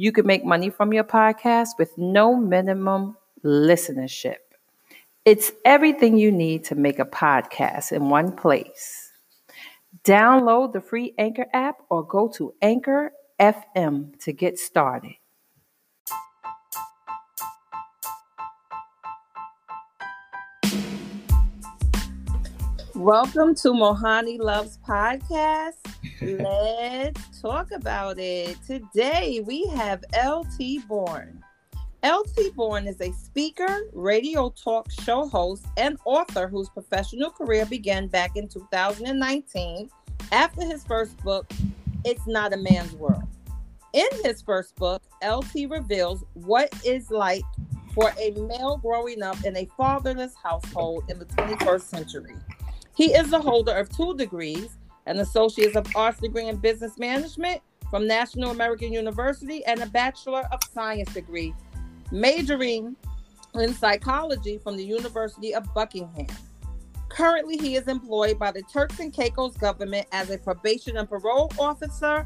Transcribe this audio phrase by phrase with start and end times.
[0.00, 4.38] You can make money from your podcast with no minimum listenership.
[5.26, 9.12] It's everything you need to make a podcast in one place.
[10.02, 15.16] Download the free Anchor app or go to Anchor FM to get started.
[22.94, 25.99] Welcome to Mohani Loves Podcast.
[26.22, 28.58] Let's talk about it.
[28.66, 31.42] Today we have LT Bourne.
[32.04, 38.06] LT Bourne is a speaker, radio talk show host, and author whose professional career began
[38.06, 39.88] back in 2019
[40.30, 41.50] after his first book,
[42.04, 43.24] It's Not a Man's World.
[43.94, 47.44] In his first book, LT reveals what is like
[47.94, 52.34] for a male growing up in a fatherless household in the 21st century.
[52.94, 54.76] He is the holder of two degrees
[55.10, 60.48] an Associate of Arts degree in Business Management from National American University and a Bachelor
[60.52, 61.52] of Science degree,
[62.12, 62.94] majoring
[63.56, 66.28] in psychology from the University of Buckingham.
[67.08, 71.50] Currently, he is employed by the Turks and Caicos government as a probation and parole
[71.58, 72.24] officer,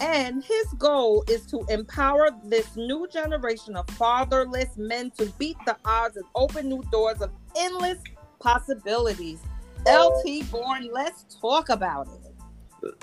[0.00, 5.76] and his goal is to empower this new generation of fatherless men to beat the
[5.84, 7.98] odds and open new doors of endless
[8.40, 9.38] possibilities.
[9.86, 10.88] LT Bourne.
[10.92, 12.32] let's talk about it.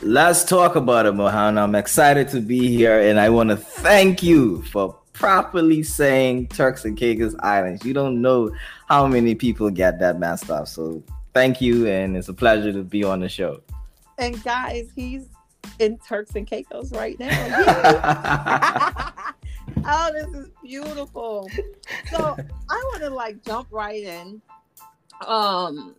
[0.01, 1.57] Let's talk about it, Mohan.
[1.57, 6.85] I'm excited to be here, and I want to thank you for properly saying Turks
[6.85, 7.85] and Caicos Islands.
[7.85, 8.51] You don't know
[8.87, 10.67] how many people get that messed up.
[10.67, 13.61] So thank you, and it's a pleasure to be on the show.
[14.17, 15.27] And guys, he's
[15.79, 17.29] in Turks and Caicos right now.
[19.85, 21.49] oh, this is beautiful.
[22.11, 22.37] So
[22.69, 24.41] I want to like jump right in.
[25.25, 25.95] Um,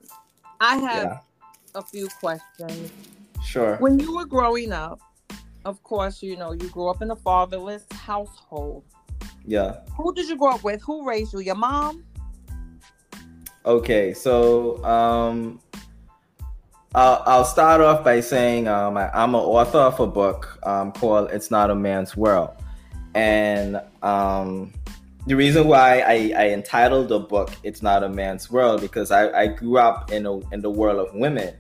[0.61, 1.19] I have yeah.
[1.75, 2.93] a few questions.
[3.45, 3.77] Sure.
[3.77, 5.01] When you were growing up,
[5.65, 8.85] of course, you know, you grew up in a fatherless household.
[9.47, 9.81] Yeah.
[9.97, 10.83] Who did you grow up with?
[10.83, 11.41] Who raised you?
[11.41, 12.05] Your mom?
[13.67, 15.59] Okay, so um,
[16.95, 20.93] I'll, I'll start off by saying um, I, am an author of a book um,
[20.93, 22.51] called "It's Not a Man's World,"
[23.15, 24.73] and um,
[25.27, 29.31] the reason why I, I entitled the book "It's Not a Man's World" because I,
[29.31, 31.55] I grew up in a, in the world of women.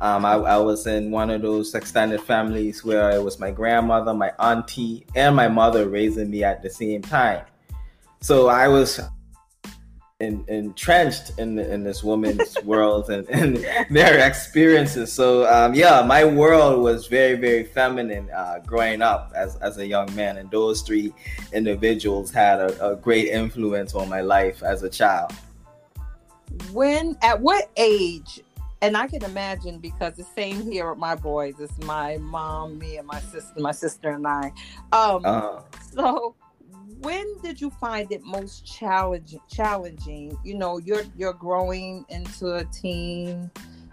[0.00, 4.12] Um, I, I, was in one of those extended families where it was my grandmother,
[4.12, 7.46] my auntie, and my mother raising me at the same time.
[8.20, 9.00] So I was
[10.20, 13.56] in, entrenched in in this woman's world and, and
[13.90, 15.12] their experiences.
[15.12, 19.86] So um, yeah, my world was very very feminine uh, growing up as as a
[19.86, 21.12] young man, and those three
[21.52, 25.32] individuals had a, a great influence on my life as a child.
[26.72, 28.40] When at what age?
[28.82, 31.54] And I can imagine because the same here with my boys.
[31.58, 34.52] It's my mom, me, and my sister, my sister and I.
[34.92, 35.60] Um, uh-huh.
[35.94, 36.34] So
[37.00, 42.64] when did you find it most challenging challenging you know you're you're growing into a
[42.66, 43.50] team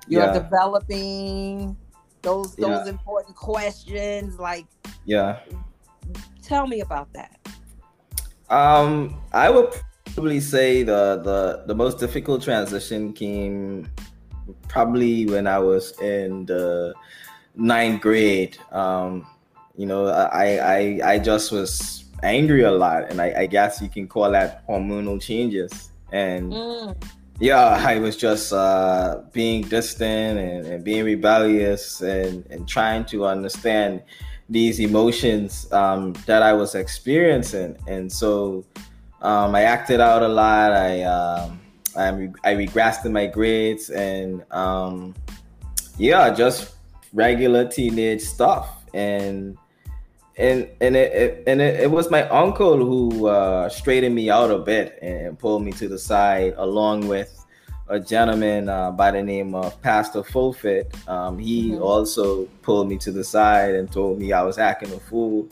[0.07, 0.33] you're yeah.
[0.33, 1.75] developing
[2.21, 2.91] those those yeah.
[2.91, 4.65] important questions like
[5.05, 5.39] yeah
[6.41, 7.39] tell me about that
[8.49, 9.73] um i would
[10.13, 13.89] probably say the the the most difficult transition came
[14.67, 16.93] probably when i was in the
[17.55, 19.25] ninth grade um
[19.75, 23.89] you know i i i just was angry a lot, and I, I guess you
[23.89, 25.91] can call that hormonal changes.
[26.11, 27.03] And mm.
[27.39, 33.25] yeah, I was just uh, being distant and, and, being rebellious and, and trying to
[33.25, 34.03] understand
[34.50, 37.77] these emotions um, that I was experiencing.
[37.88, 38.65] And so
[39.21, 40.74] um, I acted out a lot.
[40.74, 41.59] I um,
[41.95, 42.09] I,
[42.44, 45.13] I regressed in my grades and um,
[45.97, 46.75] yeah, just
[47.13, 48.83] regular teenage stuff.
[48.94, 49.57] And
[50.38, 54.50] and and it, it and it, it, was my uncle who uh, straightened me out
[54.50, 57.45] a bit and pulled me to the side, along with
[57.88, 60.95] a gentleman uh, by the name of Pastor Fulfit.
[61.07, 61.83] Um, he mm-hmm.
[61.83, 65.47] also pulled me to the side and told me I was acting a fool,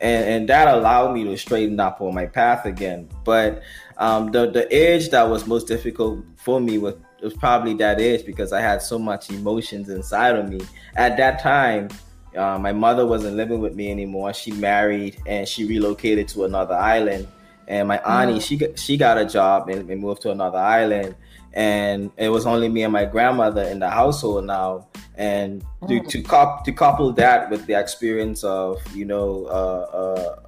[0.00, 3.08] and, and that allowed me to straighten up on my path again.
[3.24, 3.62] But
[3.98, 8.26] um, the the age that was most difficult for me was was probably that age
[8.26, 10.60] because I had so much emotions inside of me
[10.96, 11.88] at that time
[12.36, 14.32] Uh, my mother wasn't living with me anymore.
[14.32, 17.28] She married and she relocated to another island.
[17.66, 18.42] And my auntie, mm.
[18.42, 21.14] she got, she got a job and, and moved to another island.
[21.52, 24.88] And it was only me and my grandmother in the household now.
[25.16, 26.08] And to mm.
[26.08, 30.40] to, cop, to couple that with the experience of you know uh,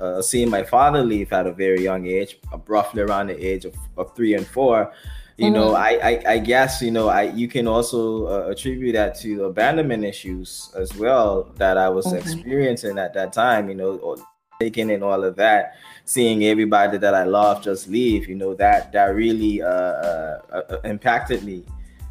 [0.00, 3.64] uh, uh, seeing my father leave at a very young age, roughly around the age
[3.64, 4.92] of, of three and four,
[5.36, 5.54] you mm-hmm.
[5.54, 9.36] know, I, I, I guess you know I you can also uh, attribute that to
[9.36, 12.16] the abandonment issues as well that I was mm-hmm.
[12.16, 13.68] experiencing at that time.
[13.68, 14.16] You know,
[14.60, 18.28] taking in all of that, seeing everybody that I love just leave.
[18.28, 21.64] You know that that really uh, uh, uh impacted me.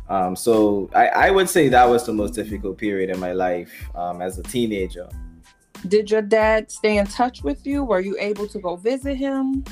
[0.10, 3.72] Um, so I, I would say that was the most difficult period in my life
[3.96, 5.08] um, as a teenager.
[5.88, 7.84] Did your dad stay in touch with you?
[7.84, 9.64] Were you able to go visit him?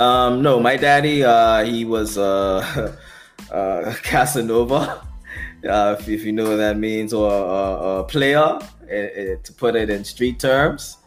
[0.00, 2.96] Um, no, my daddy, uh, he was uh,
[3.52, 5.06] uh, Casanova,
[5.68, 8.58] uh, if, if, you know what that means, or a, a player,
[8.88, 10.98] it, it, to put it in street terms.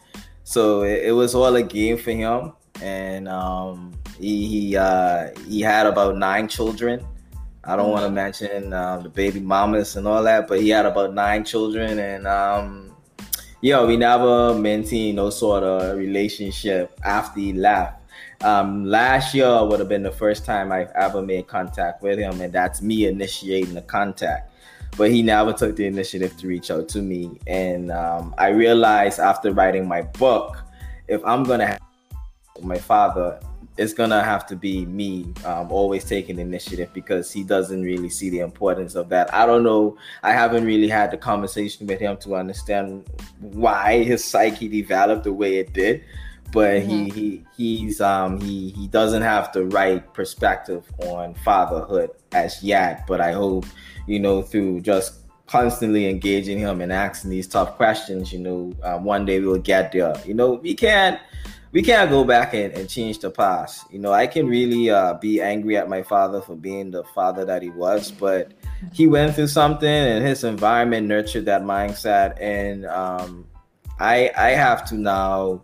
[0.43, 5.59] So it, it, was all a game for him, and um, he he, uh, he
[5.59, 7.05] had about nine children.
[7.65, 10.85] I don't want to mention uh, the baby mamas and all that, but he had
[10.85, 12.95] about nine children, and um,
[13.59, 17.95] yeah, we never maintained no sort of relationship after he left.
[18.41, 22.39] Um, last year would have been the first time I ever made contact with him,
[22.41, 24.51] and that's me initiating the contact.
[24.95, 27.39] But he never took the initiative to reach out to me.
[27.47, 30.63] And um, I realized after writing my book,
[31.07, 31.79] if I'm gonna have
[32.61, 33.39] my father,
[33.77, 38.29] it's gonna have to be me um, always taking initiative because he doesn't really see
[38.29, 39.31] the importance of that.
[39.33, 39.97] I don't know.
[40.23, 43.07] I haven't really had the conversation with him to understand
[43.39, 46.03] why his psyche developed the way it did
[46.51, 47.05] but mm-hmm.
[47.05, 53.05] he, he he's um he he doesn't have the right perspective on fatherhood as yet
[53.07, 53.65] but i hope
[54.05, 59.03] you know through just constantly engaging him and asking these tough questions you know um,
[59.03, 61.19] one day we'll get there you know we can't
[61.71, 65.13] we can't go back and, and change the past you know i can really uh,
[65.15, 68.53] be angry at my father for being the father that he was but
[68.93, 73.45] he went through something and his environment nurtured that mindset and um,
[73.99, 75.61] i i have to now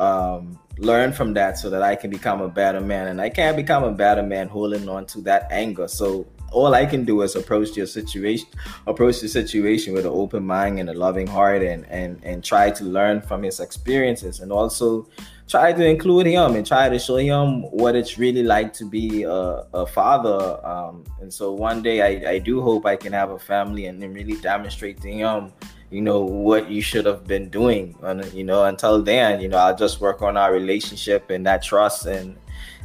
[0.00, 3.08] um, learn from that so that I can become a better man.
[3.08, 5.86] And I can't become a better man holding on to that anger.
[5.86, 8.48] So all I can do is approach your situation,
[8.86, 12.70] approach the situation with an open mind and a loving heart, and and and try
[12.70, 15.06] to learn from his experiences, and also
[15.46, 19.24] try to include him and try to show him what it's really like to be
[19.24, 20.64] a, a father.
[20.64, 24.00] Um, and so one day I, I do hope I can have a family and
[24.00, 25.52] then really demonstrate to him
[25.90, 27.96] you know what you should have been doing.
[28.02, 31.62] And you know until then you know i'll just work on our relationship and that
[31.62, 32.36] trust and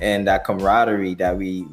[0.02, 1.66] and that camaraderie that we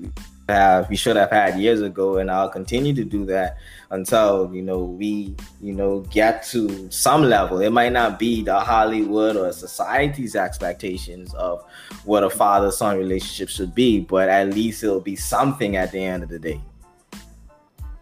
[0.49, 2.19] have we should have had years ago.
[2.19, 3.57] And i'll continue to do that
[3.91, 7.61] until you know we you know get to some level.
[7.61, 11.65] It might not be the hollywood or society's expectations of
[12.05, 16.03] what a father son relationship should be but at least it'll be something at the
[16.03, 16.61] end of the day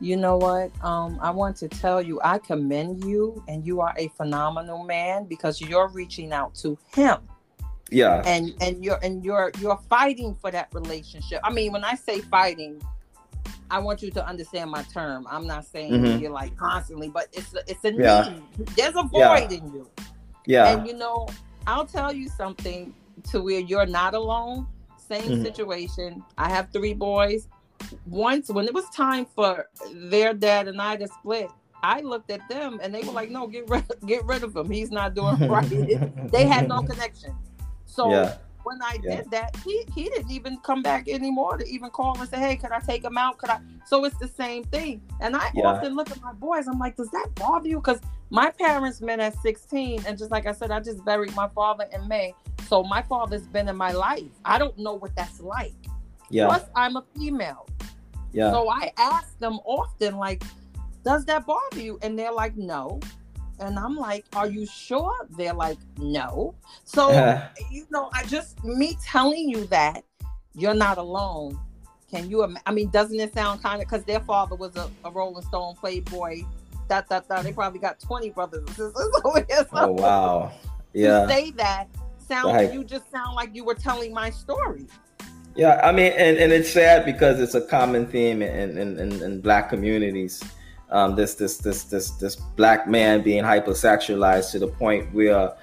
[0.00, 0.72] you know what?
[0.84, 5.24] Um, I want to tell you, I commend you, and you are a phenomenal man
[5.24, 7.18] because you're reaching out to him.
[7.90, 8.22] Yeah.
[8.24, 11.40] And and you're and you're you're fighting for that relationship.
[11.44, 12.80] I mean, when I say fighting,
[13.70, 15.26] I want you to understand my term.
[15.28, 16.20] I'm not saying mm-hmm.
[16.20, 18.32] you're like constantly, but it's a, it's a yeah.
[18.56, 18.66] need.
[18.68, 19.58] There's a void yeah.
[19.58, 19.90] in you.
[20.46, 20.72] Yeah.
[20.72, 21.28] And you know,
[21.66, 22.94] I'll tell you something
[23.30, 24.66] to where you're not alone.
[24.96, 25.42] Same mm-hmm.
[25.42, 26.24] situation.
[26.38, 27.48] I have three boys
[28.06, 31.50] once when it was time for their dad and I to split,
[31.82, 34.70] I looked at them and they were like, "No, get rid, get rid of him.
[34.70, 35.68] He's not doing right."
[36.30, 37.34] they had no connection.
[37.86, 38.36] So yeah.
[38.62, 39.16] when I yeah.
[39.16, 42.56] did that, he he didn't even come back anymore to even call and say, "Hey,
[42.56, 43.38] could I take him out?
[43.38, 45.02] Could I?" So it's the same thing.
[45.20, 45.64] And I yeah.
[45.64, 46.66] often look at my boys.
[46.68, 50.46] I'm like, "Does that bother you?" Because my parents met at 16, and just like
[50.46, 52.34] I said, I just buried my father in May.
[52.68, 54.30] So my father's been in my life.
[54.44, 55.74] I don't know what that's like.
[56.30, 56.46] Yeah.
[56.46, 57.66] Plus, I'm a female.
[58.32, 58.52] Yeah.
[58.52, 60.42] So I ask them often, like,
[61.04, 61.98] does that bother you?
[62.02, 63.00] And they're like, no.
[63.58, 65.14] And I'm like, are you sure?
[65.36, 66.54] They're like, no.
[66.84, 67.10] So,
[67.70, 70.04] you know, I just, me telling you that
[70.54, 71.58] you're not alone.
[72.10, 75.10] Can you, I mean, doesn't it sound kind of, because their father was a, a
[75.10, 76.42] Rolling Stone playboy,
[76.88, 77.44] that, that, that.
[77.44, 78.94] They probably got 20 brothers and sisters.
[79.72, 80.52] oh, wow.
[80.92, 81.22] Yeah.
[81.22, 81.86] To say that
[82.26, 84.86] sound, you just sound like you were telling my story.
[85.56, 89.22] Yeah, I mean, and, and it's sad because it's a common theme in in, in,
[89.22, 90.42] in black communities.
[90.90, 95.54] Um, this this this this this black man being hypersexualized to the point where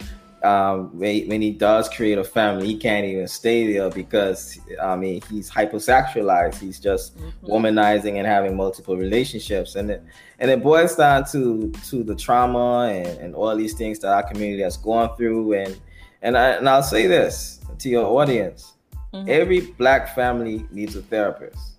[0.44, 5.22] um, when, he does create a family, he can't even stay there because I mean
[5.30, 6.60] he's hypersexualized.
[6.60, 7.48] He's just mm-hmm.
[7.48, 10.04] womanizing and having multiple relationships, and it
[10.40, 14.24] and it boils down to to the trauma and, and all these things that our
[14.24, 15.54] community has gone through.
[15.54, 15.80] And
[16.22, 18.74] and I and I'll say this to your audience:
[19.18, 19.30] mm-hmm.
[19.30, 21.74] every black family needs a therapist.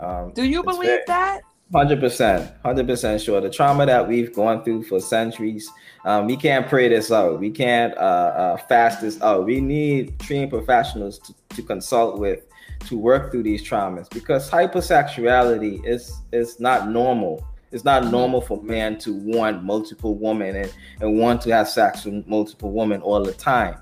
[0.00, 1.40] Um, Do you believe very, that?
[1.72, 3.40] Hundred percent, hundred percent sure.
[3.40, 5.68] The trauma that we've gone through for centuries,
[6.04, 7.40] um, we can't pray this out.
[7.40, 9.46] We can't uh, uh, fast this out.
[9.46, 12.46] We need trained professionals to, to consult with
[12.86, 17.44] to work through these traumas because hypersexuality is is not normal.
[17.72, 18.12] It's not mm-hmm.
[18.12, 22.70] normal for man to want multiple women and, and want to have sex with multiple
[22.70, 23.76] women all the time.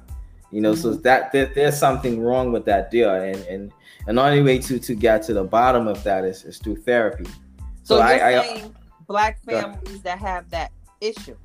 [0.54, 0.82] You know, mm-hmm.
[0.82, 3.72] so that, there's something wrong with that deal, and and
[4.06, 6.76] and the only way to to get to the bottom of that is, is through
[6.76, 7.24] therapy.
[7.82, 8.70] So, so you're I, saying I,
[9.08, 10.70] black families that have that
[11.00, 11.36] issue.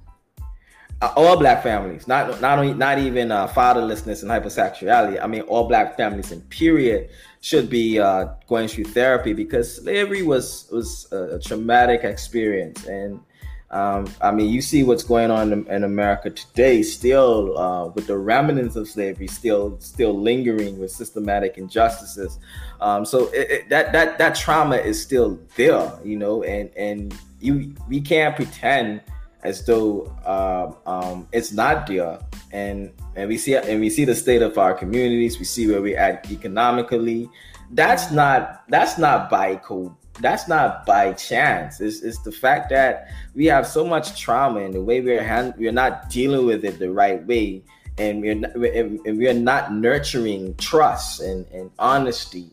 [1.01, 5.19] Uh, all black families, not not only not even uh, fatherlessness and hypersexuality.
[5.19, 7.09] I mean, all black families in period
[7.41, 13.19] should be uh, going through therapy because slavery was was a, a traumatic experience, and
[13.71, 18.07] um, I mean, you see what's going on in, in America today, still uh, with
[18.07, 22.39] the remnants of slavery, still still lingering with systematic injustices.
[22.81, 27.15] Um, so it, it, that that that trauma is still there, you know, and and
[27.39, 29.01] you we can't pretend
[29.43, 32.19] as though uh, um, it's not there.
[32.51, 35.38] And and we see and we see the state of our communities.
[35.38, 37.29] We see where we're at economically.
[37.69, 41.79] That's not that's not by code that's not by chance.
[41.79, 45.53] It's, it's the fact that we have so much trauma and the way we're hand,
[45.57, 47.63] we're not dealing with it the right way,
[47.97, 52.49] and we're not, and we're not nurturing trust and, and honesty,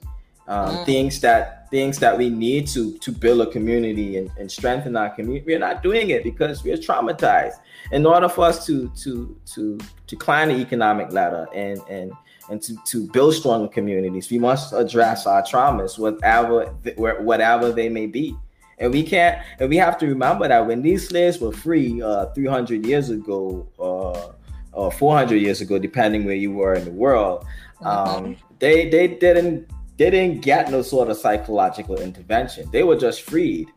[0.48, 0.84] um, mm.
[0.84, 5.10] things that things that we need to to build a community and, and strengthen our
[5.10, 5.44] community.
[5.46, 7.54] We're not doing it because we're traumatized.
[7.92, 12.12] In order for us to to to to climb the economic ladder and and
[12.50, 14.30] and to, to build strong communities.
[14.30, 18.36] We must address our traumas, whatever whatever they may be.
[18.78, 22.26] And we can't, and we have to remember that when these slaves were free uh,
[22.26, 24.32] 300 years ago, uh,
[24.72, 27.46] or 400 years ago, depending where you were in the world,
[27.80, 28.32] um, mm-hmm.
[28.58, 32.68] they they didn't they didn't get no sort of psychological intervention.
[32.70, 33.72] They were just freed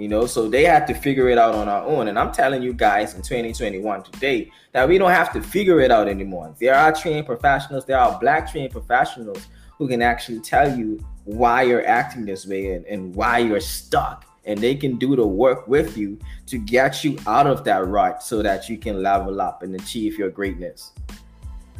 [0.00, 0.26] you know?
[0.26, 2.08] So they had to figure it out on our own.
[2.08, 5.90] And i'm telling you guys in 2021 today that we don't have to figure it
[5.90, 6.54] out anymore.
[6.60, 9.46] There are trained professionals there are black trained professionals
[9.78, 14.26] who can actually tell you why you're acting this way and, and why you're stuck.
[14.44, 18.22] And they can do the work with you to get you out of that rut
[18.22, 20.92] so that you can level up and achieve your greatness.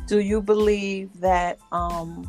[0.07, 2.29] Do you believe that um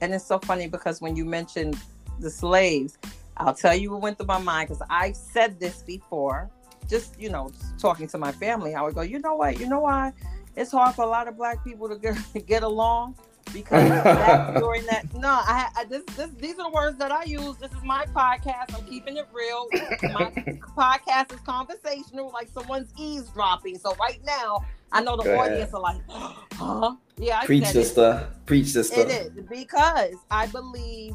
[0.00, 1.78] and it's so funny because when you mentioned
[2.18, 2.98] the slaves
[3.36, 6.50] I'll tell you what went through my mind because I've said this before.
[6.88, 9.80] Just you know, talking to my family, I would go, you know what, you know
[9.80, 10.12] why
[10.56, 13.16] it's hard for a lot of black people to get, get along
[13.52, 13.88] because
[14.60, 17.56] during that no I, I this, this these are the words that I use.
[17.56, 18.74] This is my podcast.
[18.74, 19.68] I'm keeping it real.
[20.12, 20.30] My
[20.76, 23.78] podcast is conversational, like someone's eavesdropping.
[23.78, 25.74] So right now, I know the Go audience ahead.
[25.74, 26.00] are like,
[26.54, 26.96] huh?
[27.18, 28.46] Yeah, I preach sister, it.
[28.46, 29.00] preach sister.
[29.00, 31.14] It is because I believe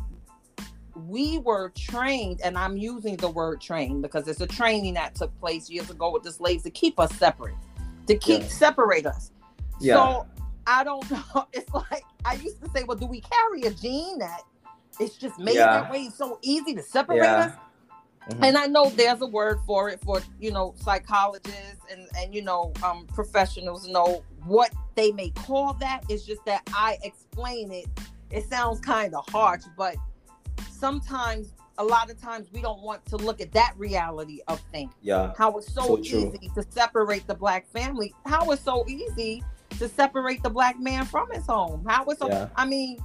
[1.06, 5.38] we were trained, and I'm using the word trained because it's a training that took
[5.40, 7.56] place years ago with the slaves to keep us separate,
[8.08, 8.48] to keep yeah.
[8.48, 9.32] separate us.
[9.80, 9.96] Yeah.
[9.96, 10.28] So
[10.66, 11.48] I don't know.
[11.54, 14.42] It's like I used to say, well, do we carry a gene that
[15.00, 15.82] it's just made yeah.
[15.82, 17.36] that way so easy to separate yeah.
[17.36, 17.52] us?
[18.30, 18.44] Mm-hmm.
[18.44, 22.42] And I know there's a word for it for you know psychologists and and you
[22.42, 26.04] know um, professionals know what they may call that.
[26.10, 27.86] It's just that I explain it.
[28.30, 29.96] It sounds kind of harsh, but
[30.78, 34.94] sometimes a lot of times we don't want to look at that reality of things.
[35.02, 35.34] Yeah.
[35.38, 38.14] How it's so, so easy to separate the black family.
[38.26, 39.44] How it's so easy
[39.78, 41.86] to separate the black man from his home.
[41.88, 42.50] How it's so yeah.
[42.56, 43.00] I mean,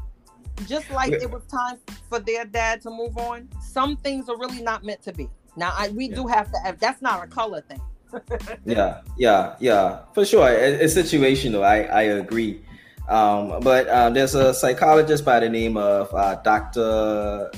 [0.66, 4.62] just like it was time for their dad to move on, some things are really
[4.62, 5.28] not meant to be.
[5.56, 6.16] Now I, we yeah.
[6.16, 7.80] do have to have that's not a color thing.
[8.64, 10.48] yeah, yeah, yeah, for sure.
[10.50, 11.62] It's situational.
[11.62, 12.62] I I agree.
[13.08, 17.50] Um, but uh, there's a psychologist by the name of uh, Dr.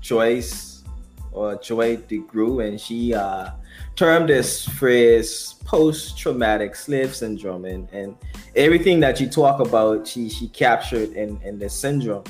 [0.00, 0.82] Joyce
[1.32, 3.50] or Joy DeGruy, and she uh,
[3.96, 8.16] termed this phrase post-traumatic slave syndrome, and, and
[8.56, 12.24] everything that you talk about, she she captured in in this syndrome.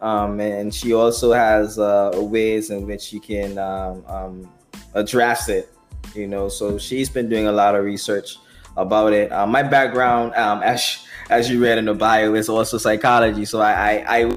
[0.00, 4.52] Um, and she also has uh, ways in which you can um, um,
[4.94, 5.72] address it.
[6.14, 8.38] You know, so she's been doing a lot of research
[8.76, 9.32] about it.
[9.32, 13.44] Uh, my background, um, as as you read in the bio, is also psychology.
[13.44, 14.36] So I I, I,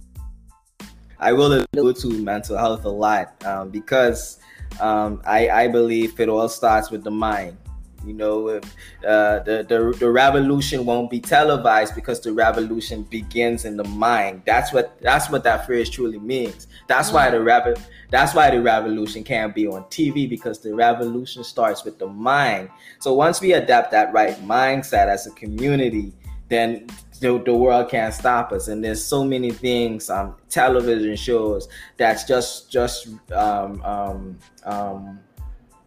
[1.20, 4.40] I will go to mental health a lot um, because
[4.80, 7.58] um, I I believe it all starts with the mind.
[8.06, 8.64] You know, if,
[9.06, 14.44] uh, the, the the revolution won't be televised because the revolution begins in the mind.
[14.46, 16.68] That's what that's what that phrase truly means.
[16.88, 17.16] That's mm.
[17.16, 21.84] why the rev- that's why the revolution can't be on TV because the revolution starts
[21.84, 22.70] with the mind.
[23.00, 26.14] So once we adapt that right mindset as a community,
[26.50, 26.88] then
[27.20, 28.68] the, the world can't stop us.
[28.68, 35.20] And there's so many things, um, television shows that's just just um, um, um,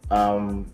[0.09, 0.65] um,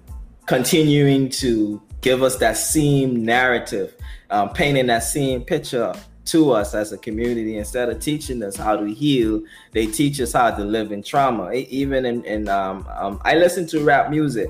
[0.46, 3.96] continuing to give us that same narrative,
[4.30, 5.94] um, painting that same picture
[6.26, 7.58] to us as a community.
[7.58, 9.42] Instead of teaching us how to heal,
[9.72, 11.52] they teach us how to live in trauma.
[11.52, 14.50] Even in, in um, um, I listen to rap music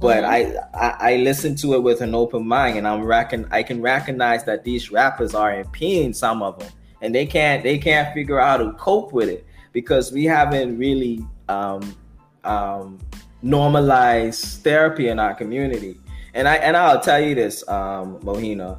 [0.00, 0.74] but mm-hmm.
[0.74, 3.80] I, I, I listen to it with an open mind and i'm reckon i can
[3.80, 6.70] recognize that these rappers are in pain some of them
[7.02, 10.76] and they can't they can't figure out how to cope with it because we haven't
[10.76, 11.96] really um,
[12.44, 12.98] um,
[13.42, 15.96] normalized therapy in our community
[16.34, 18.78] and i and i'll tell you this um, mohina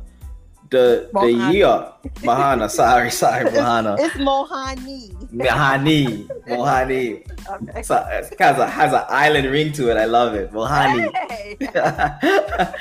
[0.72, 1.22] the Mohana.
[1.22, 2.70] the year Mahana.
[2.70, 4.00] Sorry, sorry, Mohana.
[4.00, 5.12] It's Mohani.
[5.32, 6.28] Mohani.
[6.48, 7.70] Mohani.
[7.70, 7.84] Okay.
[7.84, 9.98] So it has a has an island ring to it.
[9.98, 10.52] I love it.
[10.52, 11.12] Mohani.
[11.30, 11.58] Hey.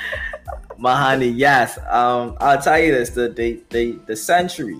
[0.79, 1.77] Mahani, yes.
[1.89, 4.79] Um, I'll tell you this: the the the, the century,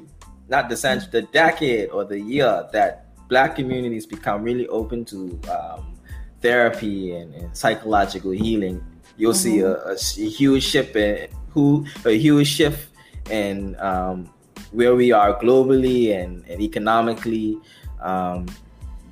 [0.50, 5.40] not the century, the decade or the year that Black communities become really open to
[5.52, 6.00] um,
[6.42, 8.84] therapy and, and, psychological healing,
[9.18, 9.40] you'll mm-hmm.
[9.40, 12.91] see a, a, a, huge shift in who a huge shift
[13.30, 14.30] and um,
[14.72, 17.58] where we are globally and, and economically.
[18.02, 18.48] Um,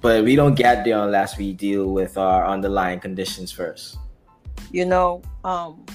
[0.01, 3.97] but we don't get there unless we deal with our underlying conditions first.
[4.71, 5.85] You know, um,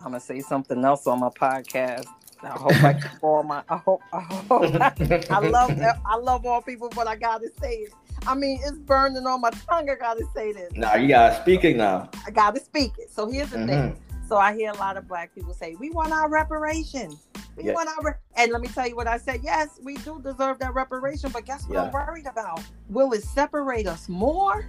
[0.00, 2.06] I'm gonna say something else on my podcast.
[2.42, 3.62] I hope I can all my.
[3.68, 4.00] I hope.
[4.12, 4.62] I hope.
[5.30, 5.78] I love.
[6.06, 7.92] I love all people, but I gotta say it.
[8.26, 9.90] I mean, it's burning on my tongue.
[9.90, 10.72] I gotta say this.
[10.72, 12.08] Now you gotta speak it now.
[12.26, 13.10] I gotta speak it.
[13.10, 13.68] So here's the mm-hmm.
[13.68, 14.02] thing.
[14.30, 17.18] So I hear a lot of black people say, "We want our reparation.
[17.56, 17.72] We yeah.
[17.72, 18.12] want our." Re-.
[18.36, 19.40] And let me tell you what I said.
[19.42, 21.82] Yes, we do deserve that reparation, but guess what yeah.
[21.82, 22.62] I'm worried about?
[22.88, 24.66] Will it separate us more?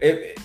[0.00, 0.40] It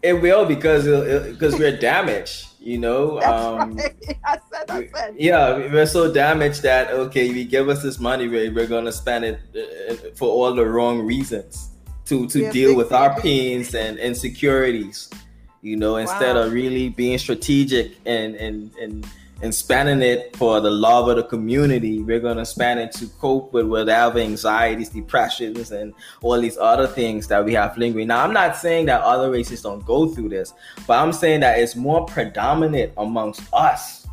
[0.00, 0.84] it will because
[1.32, 2.46] because we're damaged.
[2.60, 4.18] You know, um, right.
[4.24, 5.14] I said, I said.
[5.18, 9.24] Yeah, we're so damaged that okay, you give us this money, we're, we're gonna spend
[9.24, 9.40] it
[9.90, 11.70] uh, for all the wrong reasons
[12.04, 15.10] to to yeah, deal with our pains and insecurities
[15.62, 16.42] you know, instead wow.
[16.42, 19.06] of really being strategic and and and
[19.40, 23.52] and spending it for the love of the community, we're gonna spend it to cope
[23.52, 28.08] with whatever anxieties, depressions, and all these other things that we have lingering.
[28.08, 30.54] Now, I'm not saying that other races don't go through this,
[30.86, 34.06] but I'm saying that it's more predominant amongst us,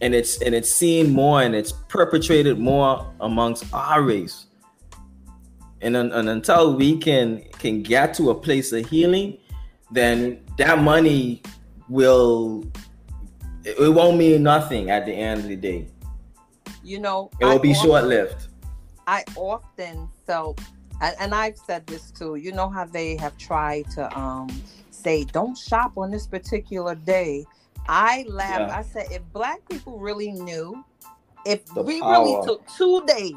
[0.00, 4.46] and it's and it's seen more and it's perpetrated more amongst our race.
[5.82, 9.38] And, and until we can can get to a place of healing,
[9.90, 11.42] then that money
[11.88, 12.64] will
[13.64, 15.86] it won't mean nothing at the end of the day.
[16.82, 18.48] You know, it will I be short lived.
[19.06, 20.60] I often felt,
[21.00, 22.36] and I've said this too.
[22.36, 24.48] You know how they have tried to um,
[24.90, 27.44] say, "Don't shop on this particular day."
[27.88, 28.70] I laughed.
[28.70, 28.78] Yeah.
[28.78, 30.84] I said, if black people really knew,
[31.44, 32.24] if the we power.
[32.24, 33.34] really took two days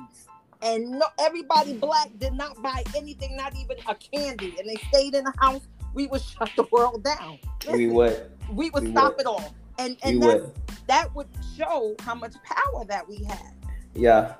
[0.64, 5.14] and no, everybody black did not buy anything, not even a candy, and they stayed
[5.14, 7.40] in the house we would shut the world down.
[7.62, 8.32] Listen, we would.
[8.52, 9.22] We would we stop would.
[9.22, 9.54] it all.
[9.80, 10.52] And and would.
[10.88, 11.28] that would
[11.58, 13.54] show how much power that we have.
[13.96, 14.36] Yeah,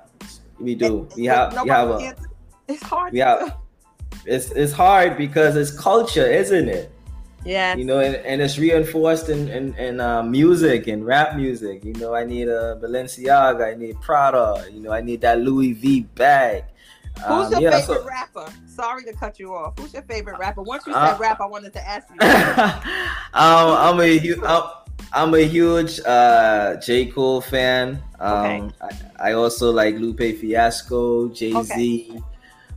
[0.58, 1.00] we do.
[1.00, 2.14] And, we have we have a,
[2.68, 3.12] it's hard.
[3.12, 3.56] We have,
[4.24, 6.90] it's it's hard because it's culture, isn't it?
[7.44, 7.76] Yeah.
[7.76, 11.84] You know, and, and it's reinforced in in, in uh, music and rap music.
[11.84, 14.64] You know, I need a Balenciaga, I need Prada.
[14.72, 16.64] You know, I need that Louis V bag.
[17.18, 18.52] Who's um, your yeah, favorite so, rapper?
[18.66, 19.78] Sorry to cut you off.
[19.78, 20.62] Who's your favorite rapper?
[20.62, 22.20] Once you said uh, rap, I wanted to ask you.
[22.20, 22.82] um,
[23.32, 24.62] I'm a huge, I'm,
[25.12, 28.02] I'm, a huge uh, J Cole fan.
[28.18, 28.70] Um, okay.
[29.18, 32.22] I, I, also like Lupe Fiasco, Jay Z, okay.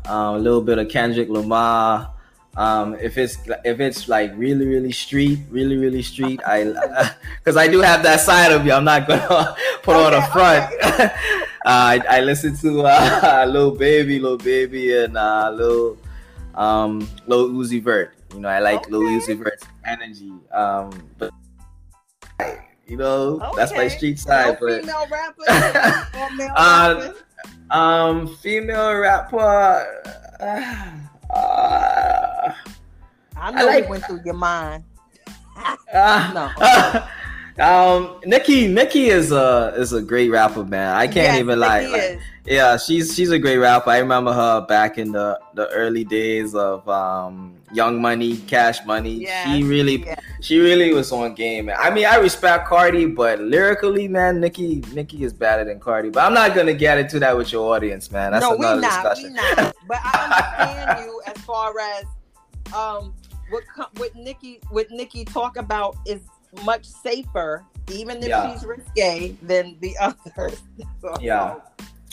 [0.06, 2.14] um, a little bit of Kendrick Lamar.
[2.56, 6.64] Um, if it's if it's like really really street, really really street, I
[7.40, 8.72] because I do have that side of you.
[8.72, 10.74] I'm not gonna put okay, on a front.
[11.68, 11.76] Okay.
[11.76, 15.98] uh, I, I listen to uh, Lil Baby, Lil Baby, and uh, Lil
[16.56, 18.16] um, Lil Uzi Vert.
[18.34, 18.92] You know, I like okay.
[18.92, 20.32] Lil Uzi Vert's energy.
[20.54, 21.32] Um, but
[22.88, 24.58] you know, that's my street side.
[24.62, 27.12] No but female rapper or male uh,
[27.70, 30.16] Um, female rapper.
[30.40, 30.94] Uh,
[33.36, 34.86] I know I like, went through your mind.
[35.94, 37.04] uh, no.
[37.60, 40.96] Um, Nicki, Nicki is a is a great rapper, man.
[40.96, 43.90] I can't yes, even like, like, yeah, she's she's a great rapper.
[43.90, 49.22] I remember her back in the the early days of um Young Money, Cash Money.
[49.22, 50.22] Yes, she really, yes.
[50.40, 51.66] she really was on game.
[51.66, 51.78] Man.
[51.80, 56.10] I mean, I respect Cardi, but lyrically, man, Nicki, Nicki is better than Cardi.
[56.10, 58.34] But I'm not gonna get into that with your audience, man.
[58.34, 59.34] That's no, we another not, discussion.
[59.34, 59.76] we not.
[59.88, 62.04] But I understand you as far as
[62.76, 63.16] um
[63.50, 63.64] what
[63.96, 66.22] what Nicki what Nicki talk about is
[66.64, 68.54] much safer, even if Yeah.
[68.54, 70.62] she's risque than the others.
[71.02, 71.56] So, Yeah.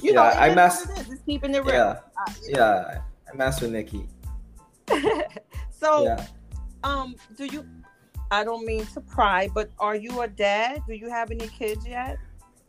[0.02, 1.10] you know, Yeah, I mess- it is.
[1.10, 1.74] It's keeping it real.
[1.74, 2.84] yeah, Uh, you know.
[2.88, 3.00] yeah.
[3.32, 4.06] I mess with Nicki.
[5.70, 6.26] so, Yeah.
[6.82, 7.64] um, do you?
[8.30, 10.82] I don't mean to pry, but are you a dad?
[10.88, 12.18] Do you have any kids yet?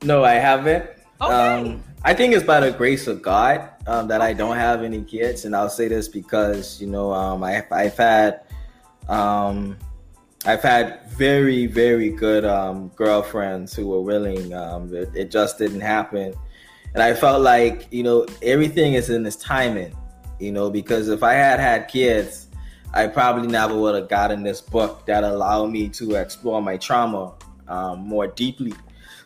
[0.04, 0.90] No, I haven't.
[1.22, 1.34] Okay.
[1.34, 5.02] Um, I think it's by the grace of God um, that I don't have any
[5.02, 8.42] kids, and I'll say this because you know um, I, I've had
[9.08, 9.78] um,
[10.46, 14.54] I've had very very good um, girlfriends who were willing.
[14.54, 16.34] Um, it, it just didn't happen,
[16.94, 19.96] and I felt like you know everything is in its timing.
[20.40, 22.48] You know because if I had had kids,
[22.94, 27.34] I probably never would have gotten this book that allowed me to explore my trauma
[27.68, 28.74] um, more deeply.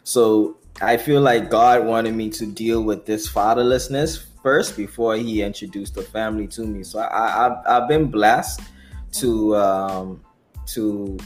[0.03, 5.41] So I feel like God wanted me to deal with this fatherlessness first before He
[5.41, 6.83] introduced the family to me.
[6.83, 8.61] So I, I've, I've been blessed
[9.13, 10.21] to um,
[10.73, 11.17] to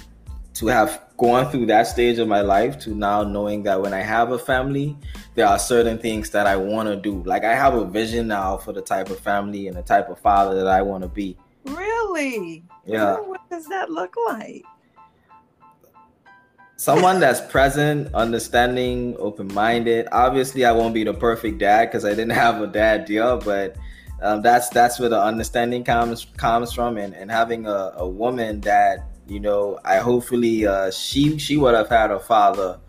[0.56, 4.02] to have gone through that stage of my life to now knowing that when I
[4.02, 4.96] have a family,
[5.34, 7.24] there are certain things that I want to do.
[7.24, 10.20] Like I have a vision now for the type of family and the type of
[10.20, 11.36] father that I want to be.
[11.66, 12.64] Really?
[12.86, 13.16] Yeah.
[13.16, 14.64] What does that look like?
[16.84, 20.06] someone that's present, understanding, open-minded.
[20.12, 23.78] Obviously, I won't be the perfect dad because I didn't have a dad deal, but
[24.22, 28.62] um, that's that's where the understanding comes comes from, and, and having a, a woman
[28.62, 32.80] that you know, I hopefully uh, she she would have had a father,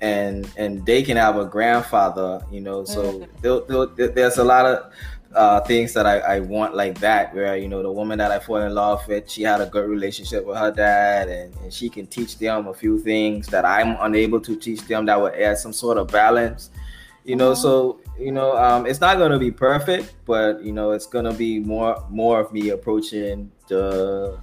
[0.00, 2.84] and and they can have a grandfather, you know.
[2.84, 3.60] So there-
[3.96, 4.92] there- there's a lot of
[5.34, 8.38] uh, things that I, I want like that, where you know the woman that I
[8.38, 11.88] fall in love with, she had a good relationship with her dad, and, and she
[11.88, 15.56] can teach them a few things that I'm unable to teach them that would add
[15.56, 16.68] some sort of balance,
[17.24, 17.54] you know.
[17.54, 21.58] So you know, um, it's not gonna be perfect, but you know, it's gonna be
[21.60, 24.38] more more of me approaching the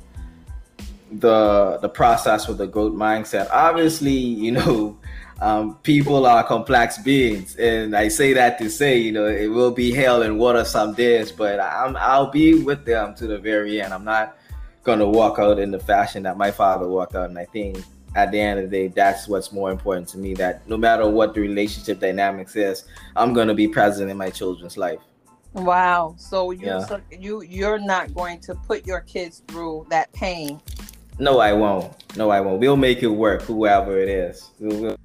[1.11, 3.49] the the process with the growth mindset.
[3.51, 4.97] Obviously, you know,
[5.41, 9.71] um, people are complex beings, and I say that to say, you know, it will
[9.71, 13.81] be hell and water some days, but I'm I'll be with them to the very
[13.81, 13.93] end.
[13.93, 14.37] I'm not
[14.83, 17.77] gonna walk out in the fashion that my father walked out, and I think
[18.15, 20.33] at the end of the day, that's what's more important to me.
[20.33, 24.77] That no matter what the relationship dynamics is, I'm gonna be present in my children's
[24.77, 24.99] life.
[25.53, 26.15] Wow.
[26.17, 26.85] So you Yeah.
[26.85, 30.61] so you you're not going to put your kids through that pain.
[31.19, 31.93] No, I won't.
[32.15, 32.59] No, I won't.
[32.59, 34.51] We'll make it work, whoever it is.
[34.59, 34.97] We'll, we'll-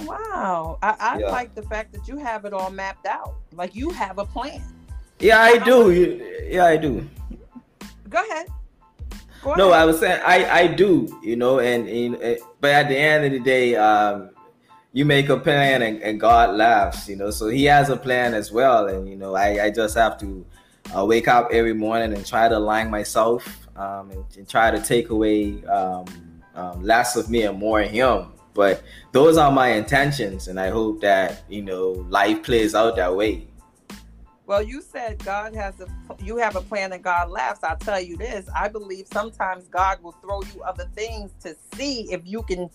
[0.00, 0.78] Wow.
[0.82, 1.30] I, I Yeah.
[1.30, 3.34] like the fact that you have it all mapped out.
[3.52, 4.60] Like you have a plan.
[5.18, 5.90] Yeah, I do.
[6.50, 7.08] Yeah, I do.
[8.10, 8.46] Go ahead.
[9.42, 9.80] Go No, ahead.
[9.82, 11.08] I was saying I I do.
[11.22, 14.30] You know, and, and but at the end of the day, um,
[14.92, 17.08] you make a plan and, and God laughs.
[17.08, 19.96] You know, so He has a plan as well, and you know, I I just
[19.96, 20.44] have to
[20.94, 24.80] uh, wake up every morning and try to align myself um, and, and try to
[24.80, 26.06] take away um,
[26.54, 28.32] um, less of me and more of Him.
[28.54, 33.14] But those are my intentions, and I hope that you know life plays out that
[33.14, 33.46] way.
[34.46, 35.86] Well, you said God has a
[36.24, 37.64] you have a plan and God laughs.
[37.64, 38.48] I'll tell you this.
[38.54, 42.70] I believe sometimes God will throw you other things to see if you can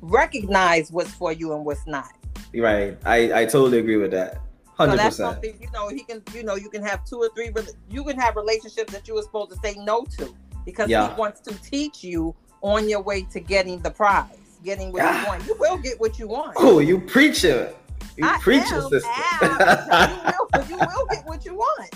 [0.00, 2.12] recognize what's for you and what's not.
[2.54, 2.96] Right?
[3.04, 4.40] I I totally agree with that.
[4.78, 5.88] So that's something you know.
[5.88, 7.50] He can, you know, you can have two or three.
[7.90, 11.08] You can have relationships that you were supposed to say no to because Yeah.
[11.08, 15.20] he wants to teach you on your way to getting the prize, getting what Ah.
[15.22, 15.46] you want.
[15.46, 16.54] You will get what you want.
[16.58, 17.76] Oh, you preach it.
[18.16, 19.08] You I preacher, am, sister.
[19.42, 20.32] am.
[20.32, 21.90] you, will, you will get what you want,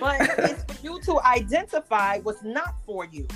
[0.00, 3.26] but it's for you to identify what's not for you.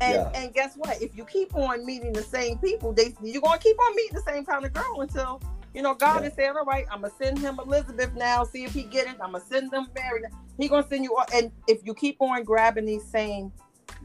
[0.00, 0.30] And, Yeah.
[0.34, 1.00] and guess what?
[1.02, 4.22] If you keep on meeting the same people, they you're gonna keep on meeting the
[4.32, 5.40] same kind of girl until
[5.78, 6.28] you know God Yeah.
[6.28, 8.42] is saying, "All right, I'm gonna send him Elizabeth now.
[8.42, 9.12] See if he get it.
[9.22, 10.22] I'm gonna send them Mary.
[10.58, 13.52] He gonna send you." all- And if you keep on grabbing these same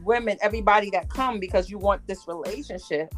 [0.04, 3.12] women, everybody that come because you want this relationship,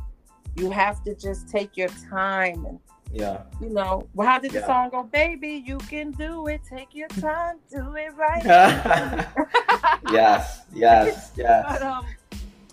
[0.55, 2.81] you have to just take your time and
[3.13, 3.43] yeah.
[3.61, 4.67] you know, well, how did the Yeah.
[4.67, 5.03] song go?
[5.03, 6.63] Baby, you can do it.
[6.67, 8.43] Take your time, do it right.
[10.11, 11.83] yes, yes, But yes.
[11.83, 12.07] um,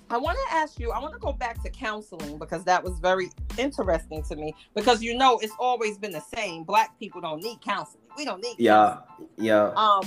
[0.10, 0.92] I want to ask you.
[0.92, 4.54] I want to go back to counseling because that was very interesting to me.
[4.76, 6.64] Because you know, it's always been the same.
[6.64, 8.04] Black people don't need counseling.
[8.18, 8.56] We don't need.
[8.60, 9.00] Yeah,
[9.38, 9.72] yeah.
[9.76, 10.04] Um,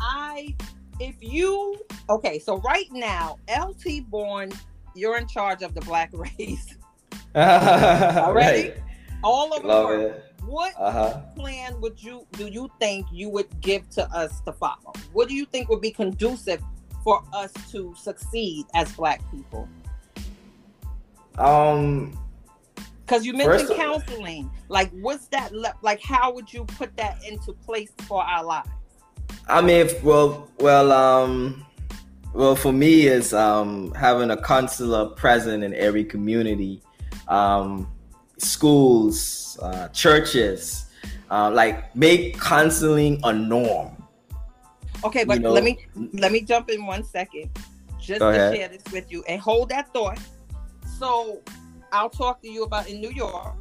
[0.00, 0.54] I,
[0.98, 1.78] if you,
[2.10, 4.52] okay, so right now, LT Bourne,
[4.94, 6.76] you're in charge of the Black race.
[7.34, 8.74] right.
[9.22, 10.02] All over the Love world.
[10.12, 10.24] it.
[10.46, 11.20] What Uh huh.
[11.36, 14.92] plan would you do you think you would give to us to follow?
[15.12, 16.62] What do you think would be conducive
[17.02, 19.68] for us to succeed as black people?
[21.38, 22.18] Um,
[23.06, 24.50] because you mentioned counseling.
[24.68, 25.52] Like, what's that?
[25.52, 28.68] Le- like, how would you put that into place for our lives?
[29.48, 31.66] I mean, if- well, well, um,
[32.34, 36.82] well, for me, is um having a counselor present in every community,
[37.26, 37.90] um,
[38.38, 40.86] schools, uh, churches,
[41.30, 43.99] uh, like make counseling a norm.
[45.04, 45.78] Okay, but You know- let me
[46.12, 47.50] let me jump in one second,
[47.98, 48.54] just to ahead.
[48.54, 50.18] share this with you and hold that thought.
[50.98, 51.40] So,
[51.92, 53.56] I'll talk to you about in New York.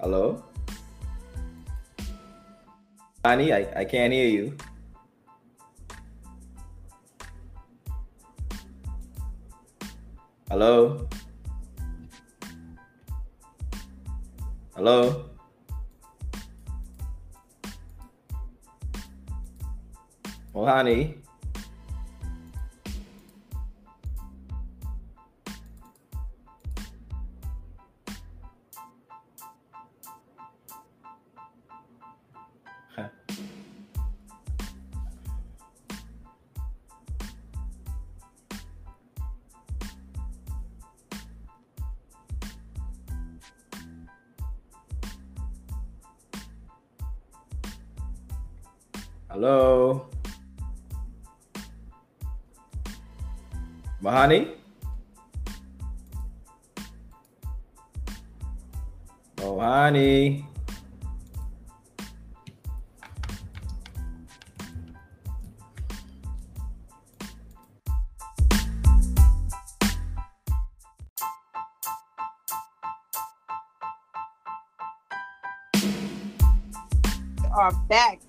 [0.00, 0.42] Hello,
[3.24, 4.56] Annie, I, I can't hear you.
[10.50, 11.06] Hello.
[14.78, 15.24] Hello.
[20.54, 21.18] Oh,
[49.38, 50.10] Hello.
[54.02, 54.50] Mahani?
[59.38, 59.54] Oh,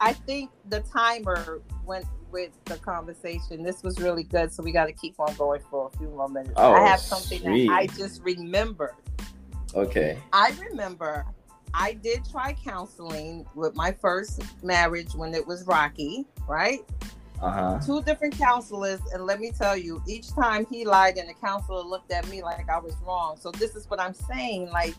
[0.09, 3.61] I think the timer went with the conversation.
[3.61, 6.27] This was really good, so we got to keep on going for a few more
[6.27, 6.53] minutes.
[6.55, 7.67] Oh, I have something sweet.
[7.67, 8.95] that I just remembered.
[9.75, 10.17] Okay.
[10.33, 11.27] I remember
[11.75, 16.79] I did try counseling with my first marriage when it was rocky, right?
[17.39, 17.79] Uh huh.
[17.85, 21.83] Two different counselors, and let me tell you, each time he lied, and the counselor
[21.83, 23.37] looked at me like I was wrong.
[23.39, 24.95] So this is what I'm saying, like.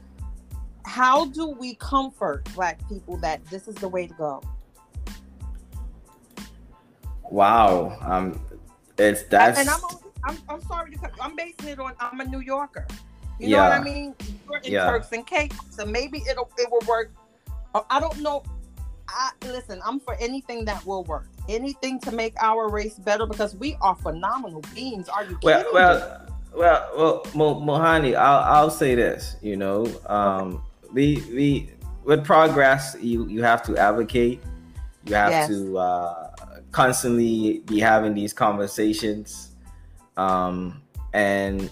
[0.86, 4.42] How do we comfort black people that this is the way to go?
[7.30, 7.96] Wow.
[8.00, 8.40] Um,
[8.98, 9.80] it's that's and I'm,
[10.24, 11.12] I'm I'm sorry to cut.
[11.20, 12.86] I'm basing it on I'm a New Yorker.
[13.38, 14.14] You know what I mean?
[14.46, 14.90] You're in Yeah.
[14.90, 17.10] Turks and Caicos, so maybe it'll it will work.
[17.74, 18.42] Uh, I don't know.
[19.08, 19.80] I listen.
[19.84, 21.26] I'm for anything that will work.
[21.48, 25.08] Anything to make our race better because we are phenomenal beings.
[25.08, 25.70] Are you kidding well, me?
[25.72, 29.36] well, well, well, Mo- Mohani, I'll I'll say this.
[29.40, 30.62] You know, um,
[30.92, 31.70] we we
[32.04, 34.42] with progress, you you have to advocate.
[35.06, 35.48] You have Yes.
[35.48, 36.30] to uh,
[36.72, 39.50] constantly be having these conversations,
[40.16, 41.70] um, and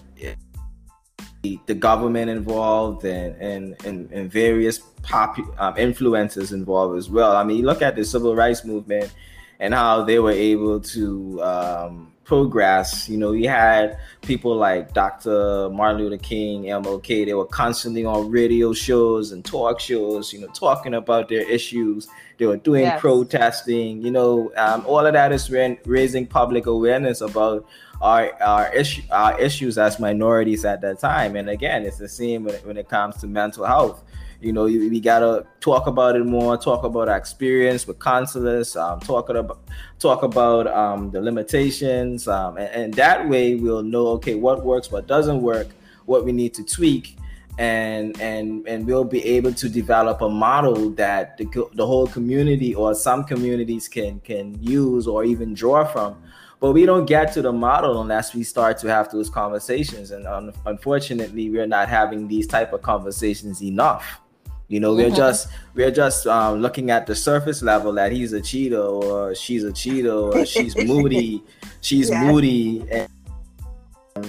[1.41, 7.35] the, government involved and and and, and various popu- um, influencers involved as well.
[7.35, 9.13] I mean, look at the civil rights movement
[9.59, 13.09] and how they were able to um, progress.
[13.09, 15.67] You know, you had people like Dr.
[15.71, 17.25] Martin Luther King, MLK.
[17.25, 20.31] They were constantly on radio shows and talk shows.
[20.31, 22.07] You know, talking about their issues.
[22.37, 23.01] They were doing Yes.
[23.01, 24.01] protesting.
[24.05, 27.65] You know, um, all of that is ra- raising public awareness about
[28.01, 31.35] our our issue our issues as minorities at that time.
[31.35, 34.03] And again, it's the same when when it comes to mental health.
[34.41, 36.57] You know, you- we gotta talk about it more.
[36.57, 38.75] Talk about our experience with counselors.
[38.75, 39.59] Um, about
[39.99, 44.91] talk about um, the limitations, um, and, and that way we'll know okay what works,
[44.91, 45.67] what doesn't work,
[46.05, 47.17] what we need to tweak,
[47.57, 52.73] and and and we'll be able to develop a model that the, the whole community
[52.73, 56.15] or some communities can can use or even draw from
[56.61, 60.25] but we don't get to the model unless we start to have those conversations and
[60.27, 64.21] un- unfortunately we're not having these type of conversations enough
[64.69, 65.15] you know we're Mhm.
[65.15, 69.63] just we're just um, looking at the surface level that he's a cheeto or she's
[69.63, 71.43] a cheeto or she's moody
[71.81, 72.23] she's Yeah.
[72.23, 73.09] moody and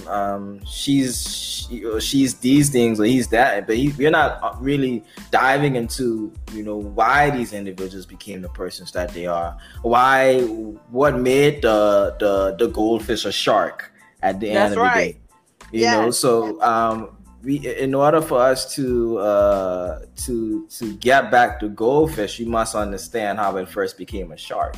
[0.07, 1.27] um, she's
[1.69, 6.31] she, she's these things or he's that but he, we're not uh, really diving into
[6.53, 10.41] you know why these individuals became the persons that they are why
[10.89, 13.91] what made the the the goldfish a shark
[14.23, 15.17] at the That's end of the day
[15.73, 21.59] you know so um we in order for us to uh to to get back
[21.59, 24.75] to goldfish you must understand how it first became a shark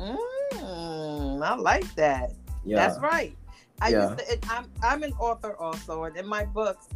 [0.00, 2.30] Mm, I like that.
[2.64, 3.36] yeah That's right.
[3.80, 4.10] I Yeah.
[4.10, 6.88] used to, it, I'm I'm an author also, and in my books,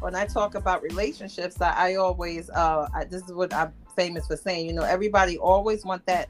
[0.00, 4.26] when I talk about relationships, I, I always uh I, this is what I'm famous
[4.26, 6.28] for saying, you know, everybody always want that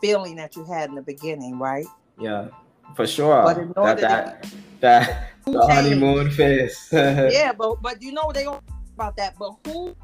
[0.00, 1.86] feeling that you had in the beginning, right?
[2.18, 2.48] Yeah,
[2.96, 3.42] for sure.
[3.42, 4.48] But in order that to-
[4.84, 5.72] that, Who the changed?
[5.74, 6.88] honeymoon phase.
[6.92, 8.62] yeah, but but you know they don't
[8.94, 9.34] about that.
[9.38, 9.94] But who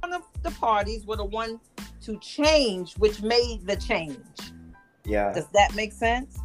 [0.00, 1.58] one of the parties were the one
[2.02, 4.18] to change, which made the change?
[5.04, 6.38] yeah, Does that make sense?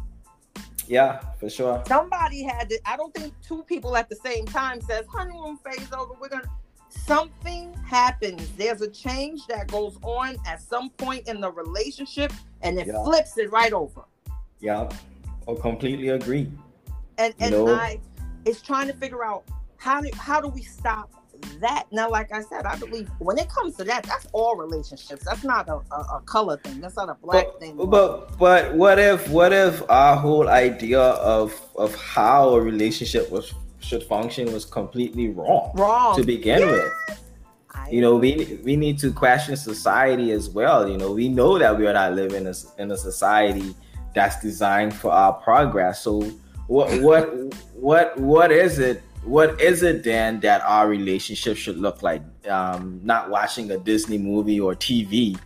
[0.88, 1.82] yeah, for sure.
[1.86, 2.78] Somebody had to.
[2.84, 6.14] I don't think two people at the same time says honeymoon phase over.
[6.20, 6.50] We're gonna.
[7.06, 8.46] Something happens.
[8.58, 13.02] There's a change that goes on at some point in the relationship, and it Yeah.
[13.04, 14.02] flips it right over.
[14.60, 14.88] Yeah,
[15.48, 16.52] I completely agree.
[17.22, 17.70] And and?
[17.70, 18.00] I
[18.44, 19.44] it's trying to figure out
[19.76, 21.10] how do how do we stop
[21.60, 21.84] that?
[21.92, 25.24] Now like I said I believe when it comes to that that's all relationships.
[25.24, 26.80] That's not a, a, a color thing.
[26.80, 27.76] That's not a black But, thing.
[27.76, 33.52] but but what if what if our whole idea of of how a relationship was
[33.80, 36.14] should function was completely wrong wrong.
[36.16, 36.70] to begin Yes.
[36.70, 37.18] with?
[37.90, 40.88] You know we we need to question society as well.
[40.88, 43.74] You know we know that we are not living in a, in a society
[44.14, 46.02] that's designed for our progress.
[46.02, 46.30] So
[46.72, 47.24] what what
[47.74, 52.22] what what is it what is it then that our relationship should look like?
[52.48, 55.38] Um not watching a disney movie or tv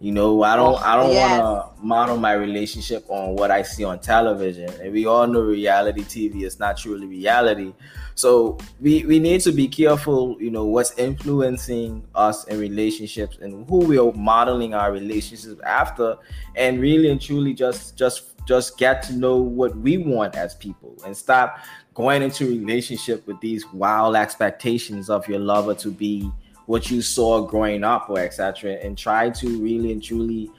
[0.00, 1.40] you know i don't i don't Yes.
[1.40, 4.68] want to model my relationship on what i see on television.
[4.80, 7.72] And we all know reality tv is not truly reality.
[8.16, 13.68] So we we need to be careful you know what's influencing us in relationships and
[13.68, 16.16] who we are modeling our relationships after
[16.56, 20.96] and really and truly just just just get to know what we want as people
[21.04, 21.58] and stop
[21.94, 26.30] going into relationship with these wild expectations of your lover to be
[26.66, 30.50] what you saw growing up or etc and try to really and truly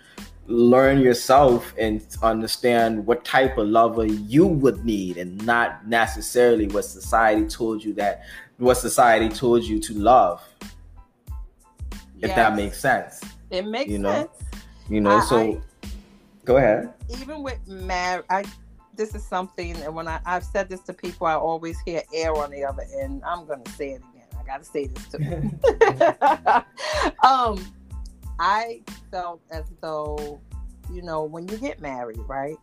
[0.47, 6.85] learn yourself and understand what type of lover you would need and not necessarily what
[6.85, 8.23] society told you that
[8.57, 10.43] what society told you to love
[12.21, 14.61] if that makes sense it makes you know, sense.
[14.89, 15.61] You know I- so I-
[16.45, 16.93] go ahead.
[17.19, 18.45] Even with marriage I
[18.95, 22.33] this is something and when I, I've said this to people I always hear air
[22.35, 23.23] on the other end.
[23.25, 24.27] I'm gonna say it again.
[24.39, 25.25] I gotta say this too.
[27.27, 27.59] Um,
[28.39, 30.39] I felt as though,
[30.91, 32.57] you know, when you get married, right,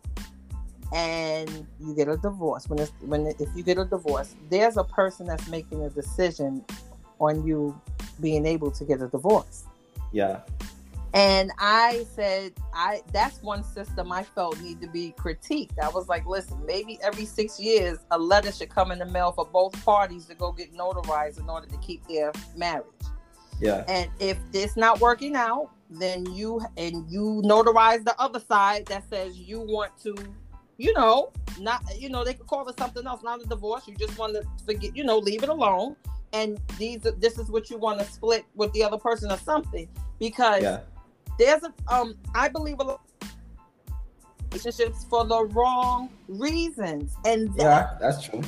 [0.93, 4.83] and you get a divorce, when it's when if you get a divorce, there's a
[4.83, 6.63] person that's making a decision
[7.19, 7.79] on you
[8.21, 9.65] being able to get a divorce.
[10.11, 10.41] yeah
[11.13, 15.77] And I said, I that's one system I felt need to be critiqued.
[15.79, 19.31] I was like, listen, maybe every six years a letter should come in the mail
[19.31, 22.85] for both parties to go get notarized in order to keep their marriage.
[23.59, 28.87] yeah And if it's not working out, then you and you notarize the other side
[28.87, 30.15] that says you want to,
[30.77, 33.87] you know, not you know, they could call it something else, not a divorce.
[33.87, 35.95] You just want to forget, you know, leave it alone.
[36.31, 39.87] And these this is what you want to split with the other person or something.
[40.17, 40.79] Because yeah
[41.39, 43.29] there's a um I believe a lot of
[44.51, 47.15] relationships for the wrong reasons.
[47.25, 48.41] And that yeah that's true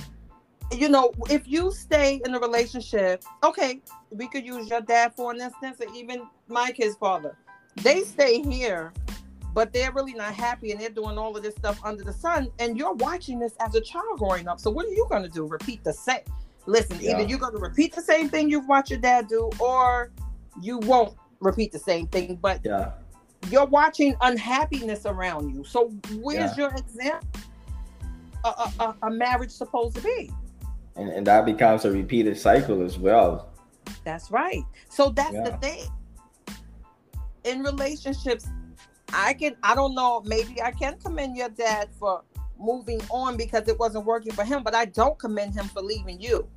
[0.71, 5.31] you know, if you stay in a relationship, okay, we could use your dad for
[5.31, 7.37] an instance, or even my kid's father.
[7.77, 8.93] They stay here,
[9.53, 12.49] but they're really not happy and they're doing all of this stuff under the sun.
[12.59, 14.59] And you're watching this as a child growing up.
[14.59, 15.45] So, what are you going to do?
[15.45, 16.21] Repeat the same?
[16.65, 17.11] Listen, Yeah.
[17.11, 20.11] either you're going to repeat the same thing you've watched your dad do, or
[20.61, 22.37] you won't repeat the same thing.
[22.41, 22.91] But yeah
[23.49, 25.63] you're watching unhappiness around you.
[25.63, 25.89] So,
[26.21, 26.69] where's Yeah.
[26.69, 27.27] your example?
[28.43, 30.31] A, a, a, marriage supposed to be?
[30.95, 33.49] and, and that becomes a repeated cycle as well
[34.03, 34.63] That's right.
[34.89, 35.87] So that's the thing.
[37.43, 38.47] In relationships,
[39.11, 42.23] I can I don't know, maybe I can commend your dad for
[42.59, 46.21] moving on because it wasn't working for him, but I don't commend him for leaving
[46.21, 46.47] you.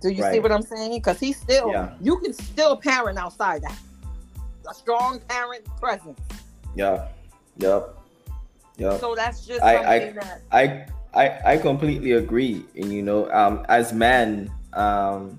[0.00, 0.92] Do you see what I'm saying?
[0.92, 1.94] Because he's still Yeah.
[2.00, 3.78] you can still parent outside that.
[4.68, 6.18] A strong parent presence.
[6.74, 7.08] yeah
[7.58, 7.98] yep
[8.78, 12.64] yep So that's just I- I- that I I I completely agree.
[12.74, 15.38] And you know, um, as men, um,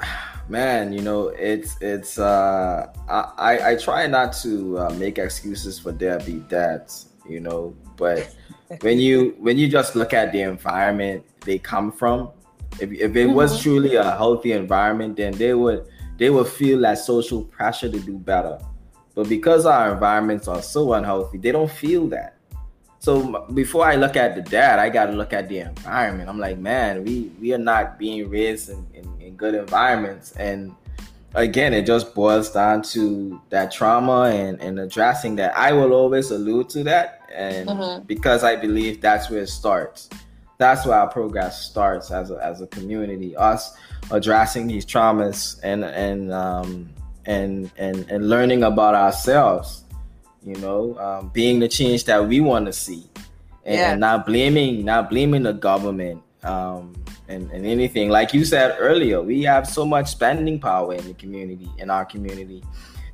[0.48, 5.90] man, you know, it's it's uh, I I- try not to uh, make excuses for
[5.92, 8.30] there be dads, you know, but
[8.80, 12.30] when you when you just look at the environment they come from,
[12.78, 13.62] if if it was Mhm.
[13.62, 15.86] truly a healthy environment, then they would
[16.18, 18.58] they will feel that social pressure to do better.
[19.14, 22.34] But because our environments are so unhealthy, they don't feel that.
[22.98, 26.28] So before I look at the dad, I got to look at the environment.
[26.28, 30.74] I'm like, man, we we are not being raised in, in, in good environments, and
[31.34, 35.56] again, it just boils down to that trauma and and addressing that.
[35.56, 38.06] I will always allude to that, and Mhm.
[38.06, 40.08] because I believe that's where it starts.
[40.58, 43.36] That's where our progress starts as a as a community.
[43.36, 43.76] Us
[44.10, 46.90] addressing these traumas and and um
[47.26, 49.84] and and and learning about ourselves.
[50.42, 53.10] You know, um, being the change that we want to see,
[53.64, 53.90] and, yeah.
[53.92, 56.94] and, not blaming not blaming the government um,
[57.28, 58.10] and and anything.
[58.10, 62.04] Like you said earlier, we have so much spending power in the community in our
[62.04, 62.62] community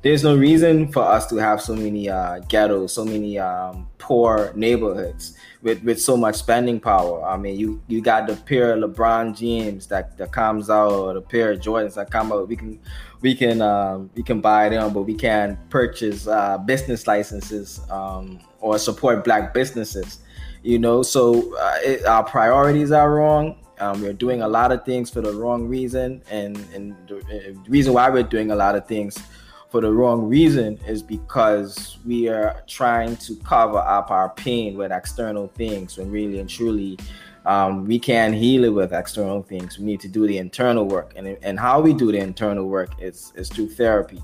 [0.03, 4.51] there's no reason for us to have so many uh, ghettos, so many um, poor
[4.53, 7.23] neighborhoods with, with so much spending power.
[7.23, 11.13] I mean, you you got the pair of LeBron James that, that comes out, or
[11.13, 12.49] the pair of Jordans that come out.
[12.49, 12.79] We can
[13.21, 18.39] we can um, we can buy them, but we can't purchase uh, business licenses um,
[18.59, 20.19] or support black businesses.
[20.63, 23.55] You know, so uh, it, our priorities are wrong.
[23.79, 27.57] Um, we're doing a lot of things for the wrong reason, and and the, the
[27.69, 29.17] reason why we're doing a lot of things
[29.73, 34.91] for the wrong reason is because we are trying to cover up our pain with
[34.91, 36.95] external things when really and truly
[37.47, 39.79] um, we can't heal it with external things.
[39.79, 42.91] We need to do the internal work, and and how we do the internal work
[43.01, 44.21] is is through therapy.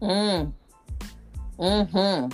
[0.00, 0.52] Mm.
[1.58, 2.28] Hmm.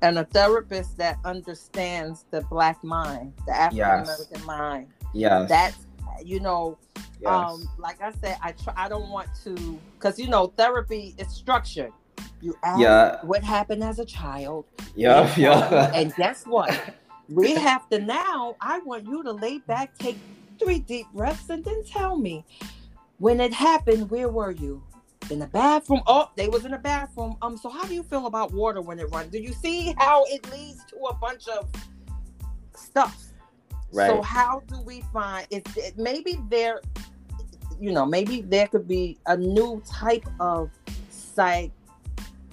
[0.00, 4.46] And a therapist that understands the black mind, the African American yes.
[4.46, 4.86] mind.
[5.12, 5.44] Yeah.
[5.46, 5.86] That's
[6.24, 6.78] you know
[7.24, 7.52] Yes.
[7.52, 8.74] Um, like I said, I try.
[8.76, 11.92] I don't want to, because you know, therapy is structured.
[12.40, 13.18] You ask yeah.
[13.22, 14.66] what happened as a child.
[14.94, 15.90] Yeah, yeah.
[15.94, 16.96] And guess what?
[17.28, 18.56] we have to now.
[18.60, 20.18] I want you to lay back, take
[20.58, 22.44] three deep breaths, and then tell me
[23.18, 24.10] when it happened.
[24.10, 24.82] Where were you?
[25.30, 26.02] In the bathroom.
[26.06, 27.36] Oh, they was in the bathroom.
[27.40, 27.56] Um.
[27.56, 29.30] So how do you feel about water when it runs?
[29.32, 31.70] Do you see how it leads to a bunch of
[32.76, 33.24] stuff?
[33.94, 34.10] Right.
[34.10, 36.80] So how do we find it, it maybe there
[37.80, 40.70] you know, maybe there could be a new type of
[41.10, 41.72] psych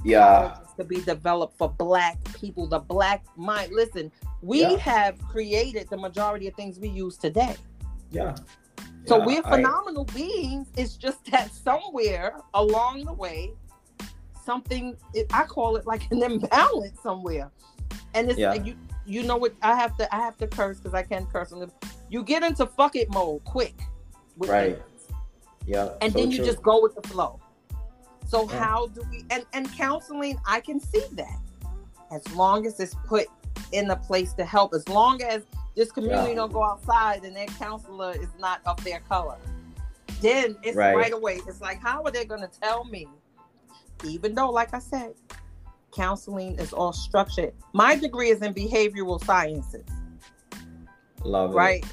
[0.04, 3.72] yeah to be developed for black people, the black mind.
[3.74, 4.12] Listen,
[4.42, 4.78] we yeah.
[4.78, 7.56] have created the majority of things we use today.
[8.10, 8.36] Yeah.
[9.06, 10.14] So yeah, we're phenomenal I...
[10.14, 10.68] beings.
[10.76, 13.54] It's just that somewhere along the way,
[14.44, 14.98] something
[15.32, 17.52] I call it like an imbalance somewhere.
[18.14, 18.52] And it's yeah.
[18.52, 21.32] like you you know what I have to I have to curse because I can't
[21.32, 21.72] curse on.
[22.10, 23.76] You get into fuck it mode quick.
[24.38, 24.82] right.
[25.66, 25.90] Yeah.
[26.02, 26.46] And so then you true.
[26.46, 27.40] just go with the flow.
[28.28, 28.60] So yeah.
[28.60, 31.40] how do we and, and counseling, I can see that.
[32.12, 33.28] As long as it's put
[33.72, 35.44] in a place to help, as long as
[35.76, 36.36] this community yeah.
[36.36, 39.38] don't go outside and their counselor is not of their color.
[40.22, 40.96] Then it's right.
[40.96, 41.40] right away.
[41.48, 43.08] It's like, how are they gonna tell me?
[44.04, 45.14] Even though, like I said,
[45.92, 47.54] counseling is all structured.
[47.74, 49.86] My degree is in behavioral sciences.
[51.24, 51.56] Love it.
[51.56, 51.86] Right?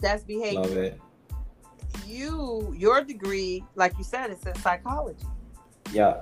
[0.00, 0.60] That's behavior.
[0.60, 1.00] Love it
[2.06, 5.26] you your degree, like you said, is in psychology.
[5.92, 6.20] Yeah.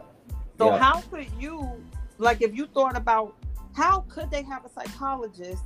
[0.59, 0.79] So yeah.
[0.79, 1.83] how could you,
[2.19, 3.35] like, if you thought about
[3.75, 5.63] how could they have a psychologist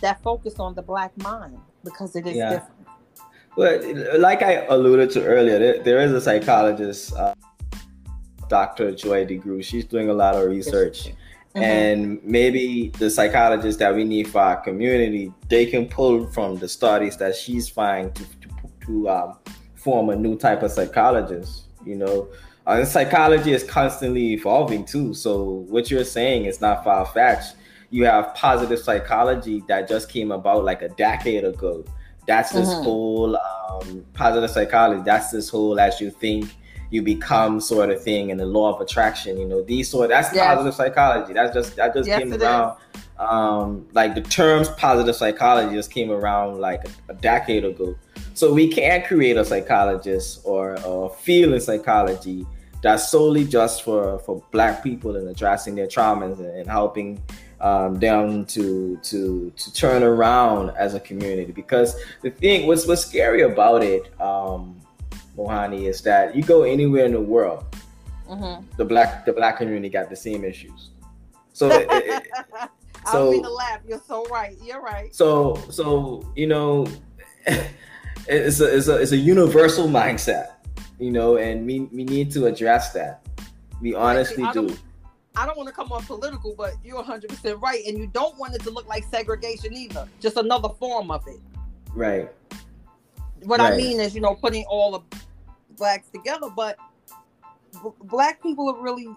[0.00, 2.50] that focused on the black mind because it is yeah.
[2.50, 2.88] different.
[3.56, 7.34] Well, like I alluded to earlier, there, there is a psychologist, uh,
[8.48, 8.92] Dr.
[8.92, 9.62] Joy DeGruy.
[9.64, 11.06] She's doing a lot of research.
[11.54, 11.62] Mm-hmm.
[11.62, 16.68] And maybe the psychologists that we need for our community, they can pull from the
[16.68, 18.24] studies that she's finding to,
[18.86, 19.38] to, um,
[19.74, 21.64] form a new type of psychologist.
[21.84, 22.28] You know,
[22.66, 25.14] uh, psychology is constantly evolving too.
[25.14, 27.56] So what you're saying is not far fetched.
[27.90, 31.84] You have positive psychology that just came about like a decade ago.
[32.26, 32.82] That's this mm-hmm.
[32.82, 35.02] whole um, positive psychology.
[35.04, 36.50] That's this whole as you think
[36.90, 39.36] you become sort of thing and the law of attraction.
[39.36, 40.46] You know, these sort that's yes.
[40.46, 41.34] positive psychology.
[41.34, 42.78] That's just that just yes, came around.
[43.18, 47.94] Um, like the terms positive psychology just came around like a, a decade ago.
[48.34, 52.44] So we can't create a psychologist or a field in psychology
[52.82, 57.22] that's solely just for, for black people and addressing their traumas and, and helping
[57.60, 61.52] um, them to to to turn around as a community.
[61.52, 64.80] Because the thing, what's what's scary about it, um,
[65.36, 67.64] Mohani, is that you go anywhere in the world,
[68.28, 68.66] mm-hmm.
[68.76, 70.90] the black the black community got the same issues.
[71.52, 71.70] So.
[71.70, 72.22] it, it,
[73.10, 73.80] so, I mean to laugh.
[73.88, 74.58] You're so right.
[74.62, 75.14] You're right.
[75.14, 76.86] So, so you know,
[78.26, 80.52] it's a, it's a it's a universal mindset,
[80.98, 83.26] you know, and we we need to address that.
[83.80, 84.76] We honestly I do.
[85.36, 88.38] I don't want to come off political, but you're 100 percent right, and you don't
[88.38, 90.08] want it to look like segregation either.
[90.20, 91.40] Just another form of it.
[91.92, 92.30] Right.
[93.42, 93.72] What right.
[93.72, 95.18] I mean is, you know, putting all the
[95.76, 96.76] blacks together, but
[97.82, 99.08] b- black people are really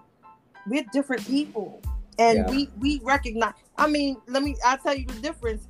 [0.66, 1.80] we're different people,
[2.18, 2.50] and yeah.
[2.50, 3.54] we we recognize.
[3.76, 4.56] I mean, let me.
[4.64, 5.67] I'll tell you the difference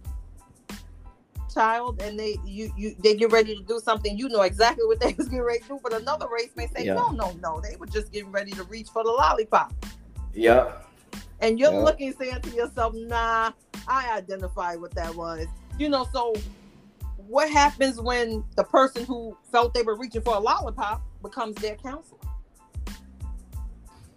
[1.58, 5.00] child and they you you they get ready to do something, you know exactly what
[5.04, 5.80] they was getting ready to do.
[5.82, 6.94] But another race may say, yeah.
[6.94, 9.72] no, no, no, they were just getting ready to reach for the lollipop.
[10.32, 10.72] Yeah.
[11.40, 13.52] And you're looking saying to yourself, nah,
[13.86, 15.46] I identify what that was.
[15.78, 16.34] You know, so
[17.16, 21.76] what happens when the person who felt they were reaching for a lollipop becomes their
[21.76, 22.18] counselor?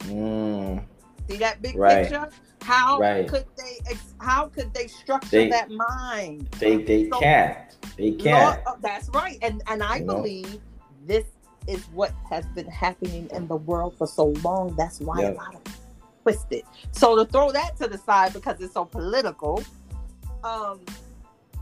[0.02, 0.84] Mm,
[1.30, 2.10] See that big Right.
[2.10, 2.30] picture?
[2.62, 3.28] How Right.
[3.28, 3.80] could they?
[3.90, 6.50] ex- How could they structure They- that mind?
[6.60, 7.58] they they So- can't.
[7.98, 8.64] They can't.
[8.66, 10.16] Lord- oh, that's right, and and I You know?
[10.18, 10.62] believe
[11.06, 11.26] this
[11.68, 14.76] is what has been happening in the world for so long.
[14.76, 15.32] That's why Yeah.
[15.32, 15.62] a lot of
[16.24, 16.64] twisted.
[16.92, 19.62] So to throw that to the side because it's so political,
[20.44, 20.80] um,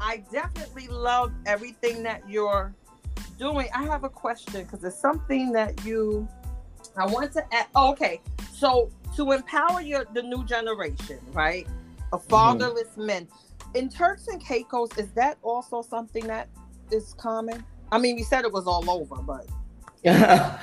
[0.02, 2.74] I definitely love everything that you're
[3.38, 3.68] doing.
[3.74, 6.28] I have a question because it's something that you.
[7.00, 7.68] I want to add.
[7.76, 8.22] Oh, okay,
[8.52, 11.68] so to empower your the new generation, right?
[12.12, 12.30] Of mm-hmm.
[12.30, 13.28] fatherless men
[13.74, 16.50] in Turks and Caicos, is that also something that
[16.92, 17.64] is common?
[17.92, 19.48] I mean, you said it was all over, but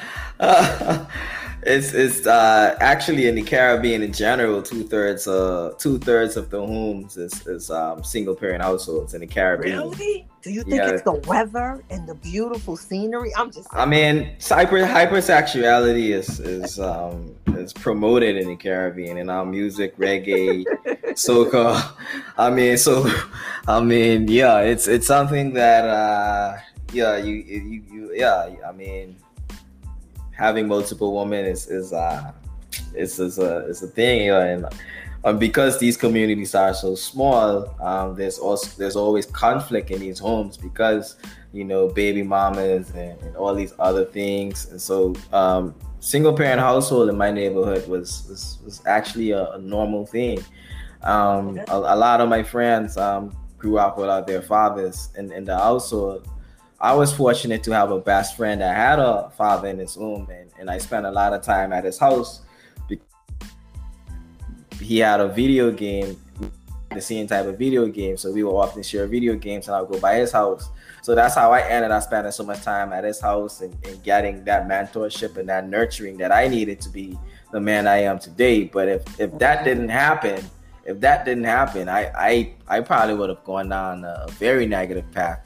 [1.63, 6.51] it's it's uh, actually in the Caribbean in general, two thirds uh two thirds of
[6.51, 9.79] the homes is, is um, single parent households in the Caribbean.
[9.79, 10.91] really, do you think Yeah.
[10.91, 13.33] it's the weather and the beautiful scenery?
[13.37, 19.29] I'm just I mean, hyper hypersexuality is is um is promoted in the Caribbean in
[19.29, 20.65] our music, reggae,
[21.15, 21.93] soca.
[22.39, 23.11] I mean, so
[23.67, 26.57] I mean, yeah, it's it's something that uh
[26.93, 29.17] yeah, you you, you yeah, I mean
[30.33, 32.33] having multiple women is is uh
[32.95, 34.67] is is a it's a thing, you know, and
[35.25, 40.21] um, because these communities are so small, um, there's also there's always conflict in these
[40.21, 41.17] homes because
[41.53, 46.61] you know baby mamas and, and all these other things, and so um, single parent
[46.61, 50.39] household in my neighborhood was was, was actually a, a normal thing.
[51.03, 55.45] Um, a, a lot of my friends um, grew up without their fathers in, in
[55.45, 56.29] the household.
[56.87, 60.29] I was fortunate to have a best friend that had a father in his home,
[60.31, 62.43] and, and I spent a lot of time at his house.
[64.81, 66.17] He had a video game,
[66.93, 69.81] the same type of video game, so we would often share video games, and I
[69.81, 70.71] would go by his house.
[71.03, 74.01] So that's how I ended up spending so much time at his house and, and
[74.05, 77.19] getting that mentorship and that nurturing that I needed to be
[77.51, 78.63] the man I am today.
[78.63, 80.41] But if if that didn't happen,
[80.85, 85.11] if that didn't happen, I I, I probably would have gone down a very negative
[85.11, 85.45] path.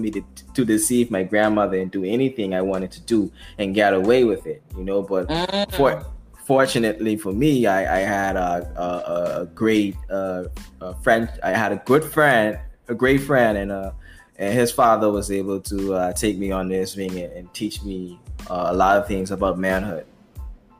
[0.00, 0.22] Me to,
[0.54, 4.46] to deceive my grandmother and do anything I wanted to do and get away with
[4.46, 5.02] it, you know.
[5.02, 5.26] But
[5.72, 6.04] for
[6.44, 10.44] fortunately for me, I, I had a, a, a great uh,
[10.80, 11.28] a friend.
[11.42, 13.92] I had a good friend, a great friend, and uh,
[14.36, 17.82] and his father was able to uh, take me on this ring and, and teach
[17.82, 20.06] me uh, a lot of things about manhood.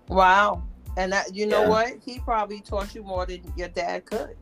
[0.08, 0.62] wow.
[0.96, 1.68] And that you know Yeah.
[1.68, 1.92] what?
[2.04, 4.36] He probably taught you more than your dad could.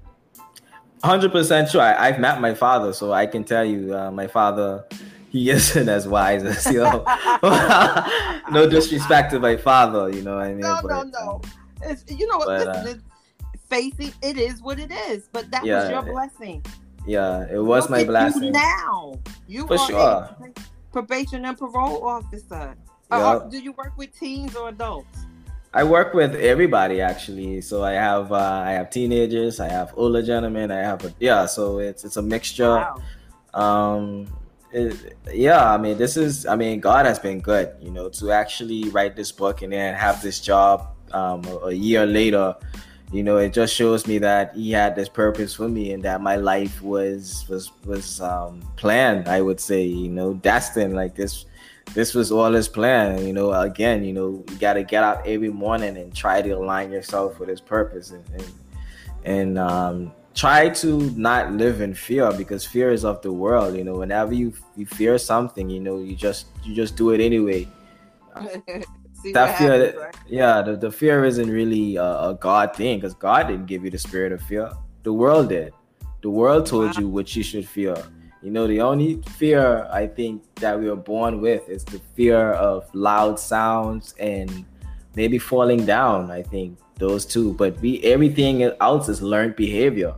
[1.03, 1.81] Hundred percent sure.
[1.83, 4.85] I, I've met my father, so I can tell you, uh, my father,
[5.31, 7.05] he isn't as wise as you know.
[8.51, 10.61] no disrespect to my father, you know what I mean?
[10.61, 11.41] no, no, But, no.
[11.83, 12.47] It's, you know what?
[12.49, 13.03] but, listen,
[13.43, 15.29] uh, it's- it, is what it is.
[15.33, 16.65] But that was your blessing.
[17.07, 18.53] Yeah, it was Look my at you blessing.
[18.53, 19.15] now,
[19.47, 19.99] you For are sure.
[19.99, 20.53] a
[20.93, 22.75] probation and parole officer.
[23.11, 23.27] Uh, Yeah.
[23.27, 25.19] uh, do you work with teens or adults?
[25.73, 27.61] I work with everybody actually.
[27.61, 31.47] So I have uh, I have teenagers, I have older gentlemen, I have a, yeah.
[31.47, 32.77] So it's it's a mixture.
[32.77, 33.03] Wow.
[33.55, 34.27] um
[34.71, 38.31] it, yeah i mean this is i mean god has been good you know to
[38.31, 42.55] actually write this book and then have this job um a, a year later
[43.11, 46.21] you know it just shows me that he had this purpose for me and that
[46.21, 51.47] my life was was was um planned i would say you know destined like this
[51.95, 55.27] this was all his plan you know again you know you got to get out
[55.27, 58.53] every morning and try to align yourself with his purpose and and,
[59.25, 63.83] and um try to not live in fear because fear is of the world you
[63.85, 67.67] know whenever you you fear something you know you just you just do it anyway
[69.35, 70.17] that fear happens, right?
[70.29, 73.91] yeah the, the fear isn't really a, a god thing because god didn't give you
[73.91, 74.71] the spirit of fear
[75.03, 75.73] the world did
[76.23, 77.01] the world told Wow.
[77.01, 77.97] you what you should fear
[78.43, 82.53] you know the only fear i think that we are born with is the fear
[82.53, 84.65] of loud sounds and
[85.17, 87.55] maybe falling down i think those two.
[87.55, 90.15] But we everything else is learned behavior.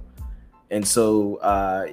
[0.72, 1.88] And so uh,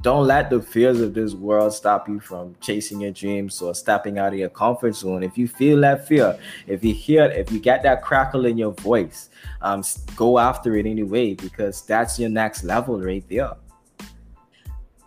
[0.00, 4.16] don't let the fears of this world stop you from chasing your dreams or stepping
[4.16, 5.24] out of your comfort zone.
[5.24, 8.72] If you feel that fear if you hear if you get that crackle in your
[8.74, 9.82] voice um,
[10.14, 13.54] go after it anyway because that's your next level right there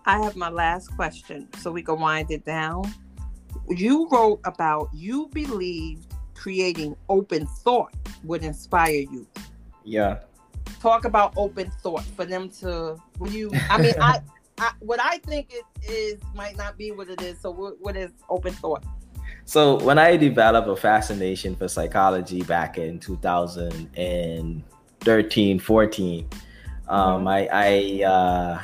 [0.06, 2.93] I have my last question, so we can wind it down.
[3.70, 7.91] You wrote about you believed creating open thought
[8.24, 9.26] would inspire you.
[9.84, 10.20] yeah
[10.80, 12.97] Talk about open thought for them to.
[13.18, 13.49] Will you?
[13.70, 14.22] I mean, I,
[14.60, 17.39] I what I think it is might not be what it is.
[17.39, 18.86] So what, what is open thought?
[19.45, 26.30] So when I developed a fascination for psychology back in 2013, 14,
[26.88, 28.62] um, I I uh,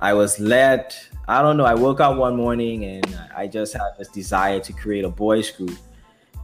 [0.00, 0.94] I was led.
[1.26, 1.64] I don't know.
[1.64, 5.50] I woke up one morning and I just had this desire to create a boys
[5.50, 5.76] group,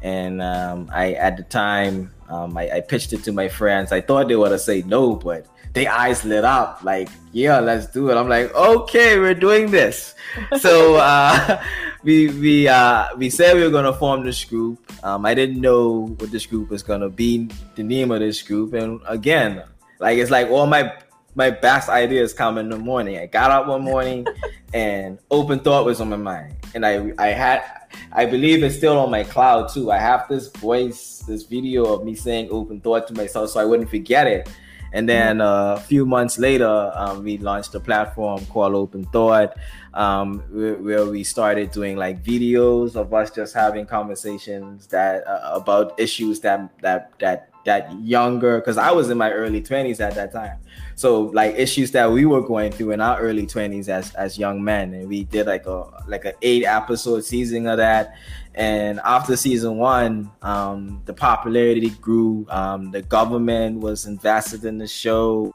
[0.02, 3.92] and um, I at the time um, I, I, pitched it to my friends.
[3.92, 7.86] I thought they would have say no, but their eyes lit up like, yeah, let's
[7.86, 8.16] do it.
[8.16, 10.14] I'm like, okay, we're doing this.
[10.59, 11.62] so uh,
[12.02, 14.78] we we uh, we said we were gonna form this group.
[15.05, 18.72] Um, I didn't know what this group was gonna be, the name of this group,
[18.74, 19.62] and again,
[20.00, 20.92] like it's like all my
[21.35, 23.18] my best ideas come in the morning.
[23.18, 24.26] I got up one morning
[24.74, 26.55] and open thought was on my mind.
[26.74, 27.64] And I I had
[28.12, 29.91] I believe it's still on my cloud too.
[29.91, 33.64] I have this voice, this video of me saying open thought to myself so I
[33.64, 34.49] wouldn't forget it.
[34.93, 39.57] And then uh, a few months later, um, we launched a platform called Open Thought,
[39.93, 45.51] um, where, where, we started doing like videos of us just having conversations that uh,
[45.53, 50.14] about issues that that that that younger because I was in my early 20s at
[50.14, 50.59] that time.
[50.97, 54.62] So like issues that we were going through in our early 20s as as young
[54.62, 58.16] men and we did like a like an 8 episode season of that.
[58.55, 64.86] And after season 1 um the popularity grew um the government was invested in the
[64.86, 65.53] show.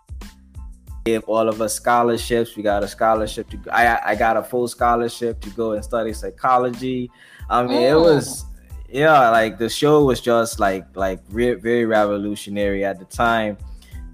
[1.06, 2.56] Gave all of us scholarships.
[2.58, 6.14] We got a scholarship to I I got a full scholarship to go and study
[6.14, 7.10] psychology.
[7.50, 8.46] I mean it was
[8.92, 13.58] yeah, like the show was just like like re- very revolutionary at the time,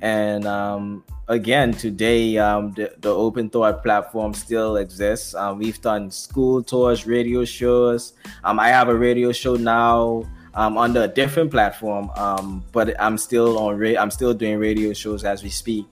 [0.02, 5.34] and um, again today um, the, the Open Thought platform still exists.
[5.36, 8.14] Um, we've done school tours, radio shows.
[8.44, 10.24] Um, I have a radio show now.
[10.58, 13.78] Um, on a different platform, um, but I'm still on.
[13.78, 15.86] Ra- I'm still doing radio shows as we speak.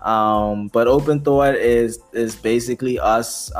[0.00, 3.52] Um, but Open Thought is is basically us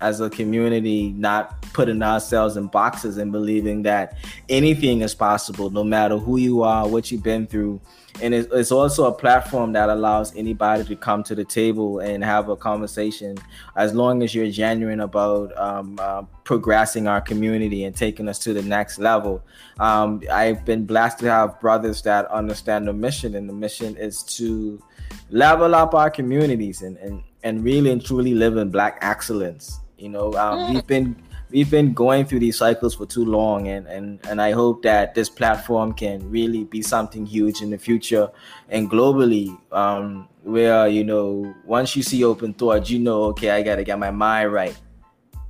[0.00, 4.16] as a community not putting ourselves in boxes and believing that
[4.48, 7.80] anything is possible no matter who you are what you've been through
[8.20, 12.48] and it's, also a platform that allows anybody to come to the table and have
[12.48, 13.36] a conversation
[13.76, 18.52] as long as you're genuine about um, uh, progressing our community and taking us to
[18.52, 19.42] the next level
[19.80, 24.22] um, i've been blessed to have brothers that understand the mission and the mission is
[24.22, 24.82] to
[25.30, 30.08] level up our communities and, and, and really and truly live in black excellence you
[30.08, 30.74] know, um, mm.
[30.74, 31.16] we've been
[31.50, 35.14] we've been going through these cycles for too long, and and and I hope that
[35.14, 38.30] this platform can really be something huge in the future
[38.68, 39.56] and globally.
[39.72, 43.98] Um, where you know, once you see open thought, you know, okay, I gotta get
[43.98, 44.76] my mind right.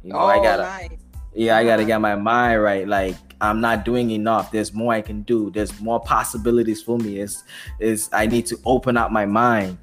[0.03, 0.97] You know, oh, I gotta.
[1.35, 2.89] Yeah, I gotta get my mind right.
[2.89, 4.51] Like I'm not doing enough.
[4.51, 5.51] There's more I can do.
[5.51, 7.21] There's more possibilities for me.
[7.21, 7.45] Is
[7.79, 9.79] is I need to open up my mind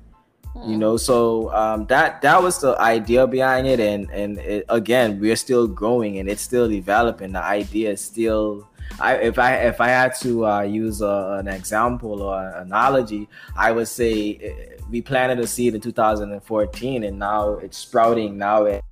[0.63, 5.19] you know so um, that that was the idea behind it and and it, again
[5.19, 8.67] we're still growing and it's still developing the idea is still
[8.99, 13.27] I, if I if I had to uh, use a, an example or an analogy,
[13.57, 18.37] I would say eh, we planted a seed in 2014, and now it's sprouting.
[18.37, 18.83] Now it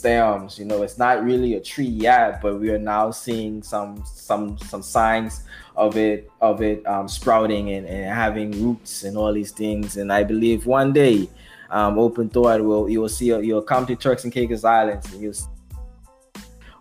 [0.00, 0.58] stems.
[0.58, 4.58] You know, it's not really a tree yet, but we are now seeing some some
[4.58, 5.44] some signs
[5.76, 9.96] of it of it um, sprouting and, and having roots and all these things.
[9.96, 11.28] And I believe one day,
[11.70, 15.22] um, Open Thought will you will see you'll come to Turks and Caicos Islands and
[15.22, 15.34] you'll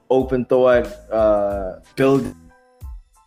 [0.09, 2.35] Open Thought uh, build.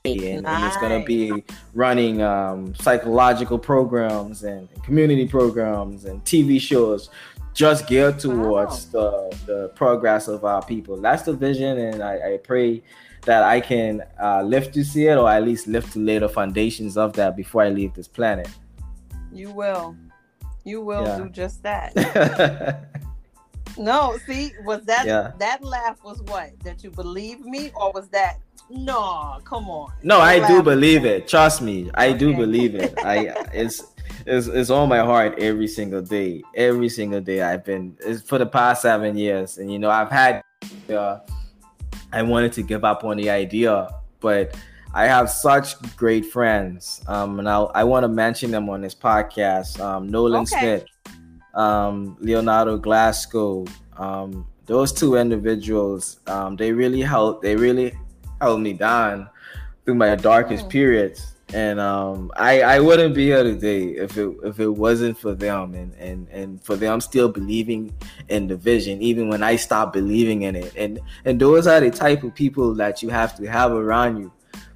[0.05, 6.61] And, and, it's going to be running um, psychological programs and community programs and TV
[6.61, 7.09] shows
[7.55, 9.29] just geared towards wow.
[9.31, 11.01] the, the progress of our people.
[11.01, 12.83] That's the vision, and I, I pray
[13.25, 16.29] that I can uh, live to see it, or at least live to lay the
[16.29, 18.49] foundations of that before I leave this planet.
[19.33, 19.97] You will.
[20.65, 21.19] You will yeah.
[21.19, 22.89] do just that.
[23.79, 25.33] no, see, was that yeah.
[25.39, 26.59] that laugh was what?
[26.61, 28.39] That you believe me, or was that
[28.71, 29.39] no?
[29.45, 29.93] Come on.
[30.03, 31.27] No, I do believe it.
[31.27, 32.19] Trust me, I okay.
[32.19, 32.95] do believe it.
[32.99, 33.92] I it's.
[34.27, 36.43] It's, it's on my heart every single day.
[36.55, 40.11] Every single day I've been it's for the past seven years, and you know I've
[40.11, 40.43] had
[40.89, 41.19] uh,
[42.13, 43.89] I wanted to give up on the idea,
[44.21, 44.57] but
[44.95, 48.95] I have such great friends, um, and I'll, I want to mention them on this
[48.95, 49.81] podcast.
[49.81, 50.59] Um, Nolan okay.
[50.59, 50.85] Smith,
[51.55, 53.65] um, Leonardo Glasgow,
[53.97, 57.43] um, those two individuals, um, they really helped.
[57.43, 57.93] They really
[58.41, 59.29] held me down
[59.85, 60.71] through my darkest mm.
[60.71, 65.35] periods and um, I I wouldn't be here today if it if it wasn't for
[65.35, 67.95] them and and and for them still believing
[68.29, 70.75] in the vision even when I stopped believing in it.
[70.77, 74.33] And and those are the type of people that you have to have around you.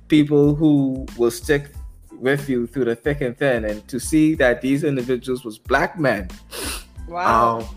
[0.08, 1.70] People who will stick
[2.12, 5.98] with you through the thick and thin and to see that these individuals was black
[5.98, 6.28] men.
[7.08, 7.60] Wow.
[7.60, 7.68] Um,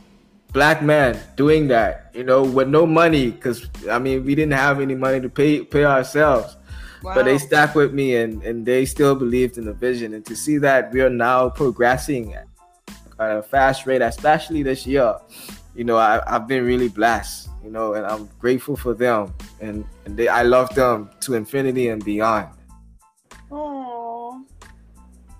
[0.51, 4.81] black men doing that you know with no money because I mean we didn't have
[4.81, 6.55] any money to pay pay ourselves
[7.01, 7.15] Wow.
[7.15, 10.13] But they stuck with me and, and they still believed in the vision.
[10.13, 12.47] And to see that we are now progressing at
[13.19, 15.15] a fast rate, especially this year,
[15.75, 19.33] you know, I, I've been really blessed, you know, and I'm grateful for them.
[19.61, 22.49] and, and they, I love them to infinity and beyond.
[23.51, 24.45] Oh.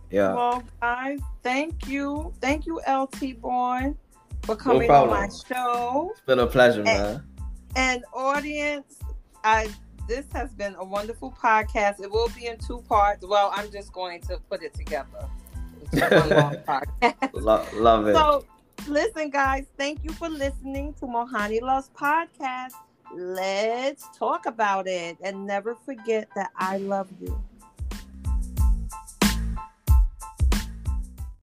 [0.10, 0.34] Yeah.
[0.34, 3.98] Well, guys, thank you, thank you, LT Bourne,
[4.44, 6.10] for coming on my show.
[6.12, 7.24] It's been a pleasure, and, man.
[7.76, 9.00] And audience,
[9.44, 9.70] I
[10.10, 12.02] this has been a wonderful podcast.
[12.02, 13.24] It will be in two parts.
[13.26, 15.30] Well, I'm just going to put it together.
[17.34, 18.16] love, love it.
[18.16, 18.44] So,
[18.88, 22.74] listen, guys, thank you for listening to Mohani Loves Podcast.
[23.16, 27.42] Let's talk about it and never forget that I love you.